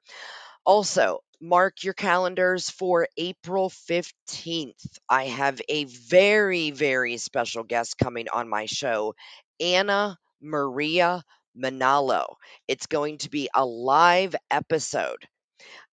Also, 0.65 1.19
mark 1.41 1.83
your 1.83 1.93
calendars 1.95 2.69
for 2.69 3.07
April 3.17 3.69
15th. 3.71 4.99
I 5.09 5.25
have 5.25 5.59
a 5.69 5.85
very, 5.85 6.71
very 6.71 7.17
special 7.17 7.63
guest 7.63 7.97
coming 7.97 8.27
on 8.31 8.49
my 8.49 8.65
show, 8.67 9.15
Anna 9.59 10.17
Maria 10.41 11.23
Manalo. 11.57 12.35
It's 12.67 12.85
going 12.87 13.17
to 13.19 13.29
be 13.31 13.49
a 13.55 13.65
live 13.65 14.35
episode. 14.51 15.27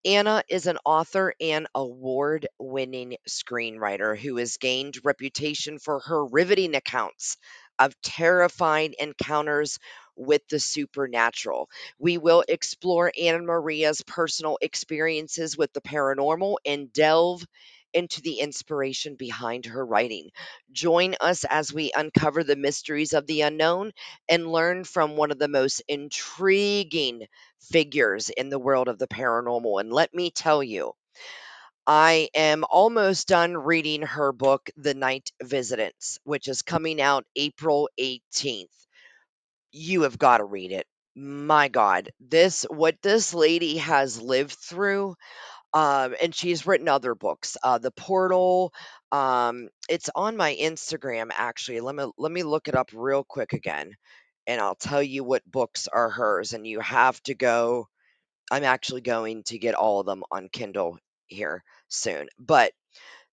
Anna 0.06 0.44
is 0.50 0.68
an 0.68 0.78
author 0.86 1.34
and 1.42 1.68
award 1.76 2.48
winning 2.60 3.18
screenwriter 3.28 4.18
who 4.18 4.38
has 4.38 4.56
gained 4.58 5.00
reputation 5.04 5.78
for 5.80 6.00
her 6.02 6.26
riveting 6.26 6.74
accounts 6.76 7.38
of 7.80 8.00
terrifying 8.02 8.96
encounters 9.00 9.80
with 10.16 10.42
the 10.50 10.60
supernatural. 10.60 11.70
We 12.00 12.18
will 12.18 12.44
explore 12.48 13.12
Anna 13.20 13.42
Maria's 13.42 14.02
personal 14.06 14.58
experiences 14.62 15.58
with 15.58 15.74
the 15.74 15.82
paranormal 15.82 16.58
and 16.66 16.92
delve 16.94 17.46
into 17.94 18.22
the 18.22 18.40
inspiration 18.40 19.16
behind 19.16 19.66
her 19.68 19.86
writing. 19.86 20.30
Join 20.72 21.16
us 21.22 21.46
as 21.48 21.72
we 21.72 21.92
uncover 21.96 22.44
the 22.44 22.56
mysteries 22.56 23.14
of 23.14 23.28
the 23.28 23.42
unknown 23.42 23.92
and 24.28 24.52
learn 24.52 24.84
from 24.84 25.16
one 25.16 25.32
of 25.32 25.40
the 25.40 25.48
most 25.48 25.82
intriguing 25.88 27.28
figures 27.60 28.30
in 28.30 28.50
the 28.50 28.60
world 28.60 28.88
of 28.88 28.98
the 28.98 29.08
paranormal. 29.08 29.80
And 29.80 29.94
let 29.94 30.14
me 30.14 30.32
tell 30.32 30.64
you, 30.64 30.94
I 31.88 32.30
am 32.34 32.64
almost 32.70 33.28
done 33.28 33.58
reading 33.58 34.04
her 34.04 34.32
book, 34.32 34.70
The 34.78 34.94
Night 34.94 35.32
Visitants, 35.42 36.20
which 36.24 36.48
is 36.48 36.62
coming 36.62 37.02
out 37.02 37.26
April 37.36 37.90
18th. 38.00 38.88
You 39.72 40.04
have 40.04 40.18
got 40.18 40.38
to 40.38 40.46
read 40.46 40.72
it. 40.72 40.88
My 41.16 41.68
God, 41.68 42.12
this, 42.20 42.64
what 42.70 43.02
this 43.02 43.34
lady 43.34 43.78
has 43.78 44.22
lived 44.22 44.54
through, 44.54 45.16
um, 45.74 46.16
and 46.22 46.36
she's 46.36 46.68
written 46.68 46.90
other 46.90 47.16
books, 47.16 47.58
uh, 47.64 47.80
The 47.80 47.92
Portal. 47.92 48.74
Um, 49.12 49.70
it's 49.90 50.10
on 50.16 50.38
my 50.38 50.56
Instagram 50.56 51.32
actually. 51.36 51.82
Let 51.82 51.96
me 51.96 52.06
let 52.18 52.32
me 52.32 52.44
look 52.44 52.68
it 52.68 52.76
up 52.76 52.90
real 52.94 53.24
quick 53.24 53.54
again, 53.54 53.94
and 54.48 54.62
I'll 54.62 54.76
tell 54.76 55.04
you 55.04 55.24
what 55.24 55.50
books 55.52 55.88
are 55.88 56.10
hers. 56.10 56.54
And 56.54 56.68
you 56.68 56.80
have 56.82 57.22
to 57.24 57.36
go. 57.36 57.88
I'm 58.52 58.64
actually 58.64 59.02
going 59.02 59.44
to 59.46 59.60
get 59.60 59.76
all 59.76 60.00
of 60.02 60.06
them 60.08 60.24
on 60.32 60.50
Kindle 60.52 61.00
here 61.34 61.64
soon. 61.90 62.30
But 62.40 62.74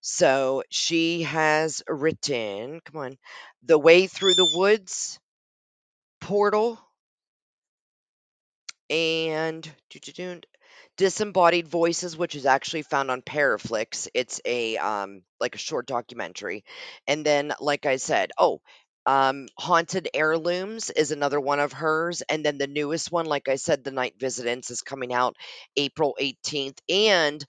so 0.01 0.65
she 0.71 1.23
has 1.23 1.83
written. 1.89 2.81
Come 2.85 3.01
on, 3.03 3.19
The 3.65 3.79
Way 3.79 4.07
Through 4.09 4.35
the 4.35 4.51
Woods, 4.57 5.19
Portal, 6.21 6.79
and 8.89 9.71
Disembodied 10.97 11.67
Voices, 11.69 12.17
which 12.17 12.35
is 12.35 12.47
actually 12.47 12.83
found 12.83 13.11
on 13.11 13.23
Paraflix. 13.23 14.09
It's 14.15 14.41
a 14.45 14.77
um 14.77 15.23
like 15.41 15.55
a 15.55 15.59
short 15.59 15.87
documentary. 15.87 16.65
And 17.07 17.25
then 17.25 17.55
like 17.61 17.87
I 17.87 17.97
said, 17.97 18.33
oh, 18.39 18.61
um 19.07 19.49
Haunted 19.59 20.09
Heirlooms 20.15 20.91
is 20.91 21.11
another 21.11 21.41
one 21.41 21.61
of 21.61 21.73
hers 21.73 22.23
and 22.29 22.45
then 22.45 22.59
the 22.59 22.67
newest 22.67 23.11
one 23.11 23.27
like 23.27 23.49
I 23.49 23.57
said 23.57 23.83
The 23.83 23.91
Night 23.93 24.15
Visitants 24.19 24.71
is 24.71 24.83
coming 24.83 25.13
out 25.15 25.37
April 25.77 26.17
18th 26.21 26.79
and 26.89 27.45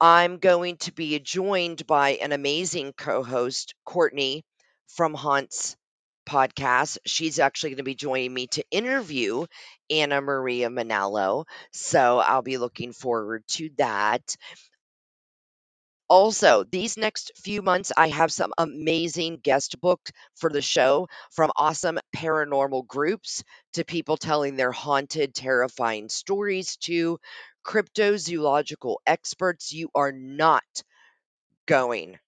I'm 0.00 0.38
going 0.38 0.76
to 0.78 0.92
be 0.92 1.18
joined 1.18 1.86
by 1.86 2.10
an 2.16 2.32
amazing 2.32 2.92
co-host 2.94 3.74
Courtney 3.84 4.44
from 4.88 5.14
Haunts 5.14 5.76
podcast. 6.28 6.98
She's 7.06 7.38
actually 7.38 7.70
going 7.70 7.76
to 7.78 7.82
be 7.84 7.94
joining 7.94 8.32
me 8.34 8.46
to 8.48 8.64
interview 8.70 9.46
Anna 9.90 10.20
Maria 10.20 10.68
Manalo. 10.68 11.44
So 11.72 12.18
I'll 12.18 12.42
be 12.42 12.58
looking 12.58 12.92
forward 12.92 13.44
to 13.52 13.70
that. 13.78 14.36
Also, 16.08 16.64
these 16.64 16.96
next 16.96 17.32
few 17.36 17.62
months, 17.62 17.92
I 17.96 18.08
have 18.08 18.32
some 18.32 18.52
amazing 18.58 19.38
guest 19.38 19.80
booked 19.80 20.12
for 20.34 20.50
the 20.50 20.62
show 20.62 21.08
from 21.30 21.52
awesome 21.56 21.98
paranormal 22.14 22.86
groups 22.86 23.42
to 23.74 23.84
people 23.84 24.16
telling 24.16 24.56
their 24.56 24.72
haunted, 24.72 25.34
terrifying 25.34 26.08
stories 26.08 26.76
to 26.78 27.18
cryptozoological 27.64 28.96
experts. 29.06 29.72
You 29.72 29.90
are 29.94 30.12
not 30.12 30.64
going 31.66 32.18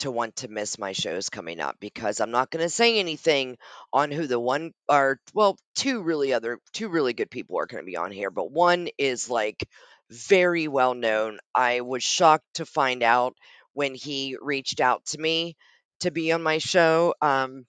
to 0.00 0.10
want 0.10 0.36
to 0.36 0.48
miss 0.48 0.78
my 0.78 0.92
shows 0.92 1.30
coming 1.30 1.60
up 1.60 1.76
because 1.80 2.20
I'm 2.20 2.30
not 2.32 2.50
going 2.50 2.64
to 2.64 2.70
say 2.70 2.98
anything 3.00 3.58
on 3.92 4.10
who 4.12 4.26
the 4.26 4.40
one 4.40 4.72
or 4.88 5.20
well, 5.34 5.58
two 5.74 6.02
really 6.02 6.32
other 6.34 6.58
two 6.72 6.88
really 6.88 7.14
good 7.14 7.30
people 7.30 7.58
are 7.58 7.66
going 7.66 7.82
to 7.82 7.86
be 7.90 7.96
on 7.96 8.12
here, 8.12 8.30
but 8.30 8.50
one 8.52 8.88
is 8.98 9.30
like 9.30 9.68
very 10.10 10.68
well 10.68 10.94
known. 10.94 11.38
I 11.54 11.80
was 11.82 12.02
shocked 12.02 12.46
to 12.54 12.66
find 12.66 13.02
out 13.02 13.36
when 13.72 13.94
he 13.94 14.36
reached 14.40 14.80
out 14.80 15.04
to 15.06 15.18
me 15.18 15.56
to 16.00 16.10
be 16.10 16.32
on 16.32 16.42
my 16.42 16.58
show. 16.58 17.14
Um 17.20 17.66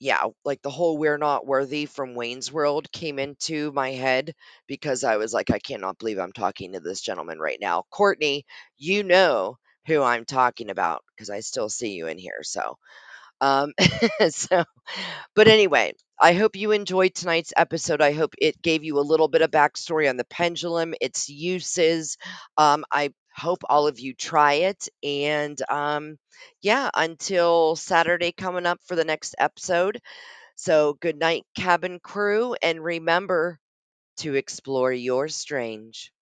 yeah, 0.00 0.24
like 0.44 0.60
the 0.62 0.70
whole 0.70 0.98
we're 0.98 1.18
not 1.18 1.46
worthy 1.46 1.86
from 1.86 2.14
Wayne's 2.16 2.50
World 2.52 2.90
came 2.90 3.20
into 3.20 3.70
my 3.72 3.92
head 3.92 4.34
because 4.66 5.04
I 5.04 5.16
was 5.16 5.32
like, 5.32 5.50
I 5.50 5.60
cannot 5.60 5.98
believe 5.98 6.18
I'm 6.18 6.32
talking 6.32 6.72
to 6.72 6.80
this 6.80 7.00
gentleman 7.00 7.38
right 7.38 7.58
now. 7.60 7.84
Courtney, 7.90 8.44
you 8.76 9.04
know 9.04 9.58
who 9.86 10.02
I'm 10.02 10.24
talking 10.24 10.70
about 10.70 11.02
because 11.14 11.30
I 11.30 11.40
still 11.40 11.68
see 11.68 11.92
you 11.92 12.08
in 12.08 12.18
here. 12.18 12.40
So, 12.42 12.78
um, 13.42 13.74
so, 14.30 14.64
but 15.34 15.48
anyway, 15.48 15.92
I 16.20 16.34
hope 16.34 16.56
you 16.56 16.72
enjoyed 16.72 17.14
tonight's 17.14 17.52
episode. 17.56 18.00
I 18.00 18.12
hope 18.12 18.34
it 18.38 18.62
gave 18.62 18.84
you 18.84 18.98
a 18.98 19.02
little 19.02 19.28
bit 19.28 19.42
of 19.42 19.50
backstory 19.50 20.08
on 20.08 20.16
the 20.16 20.24
pendulum, 20.24 20.94
its 21.00 21.28
uses. 21.28 22.16
Um, 22.56 22.84
I 22.92 23.12
hope 23.36 23.62
all 23.68 23.86
of 23.88 24.00
you 24.00 24.14
try 24.14 24.54
it. 24.54 24.88
And 25.02 25.58
um, 25.70 26.16
yeah, 26.62 26.90
until 26.94 27.76
Saturday 27.76 28.32
coming 28.32 28.66
up 28.66 28.80
for 28.86 28.96
the 28.96 29.04
next 29.04 29.34
episode. 29.38 30.00
So, 30.56 30.94
good 31.00 31.18
night, 31.18 31.44
cabin 31.56 32.00
crew. 32.00 32.56
And 32.62 32.82
remember 32.82 33.58
to 34.18 34.34
explore 34.34 34.92
your 34.92 35.28
strange. 35.28 36.12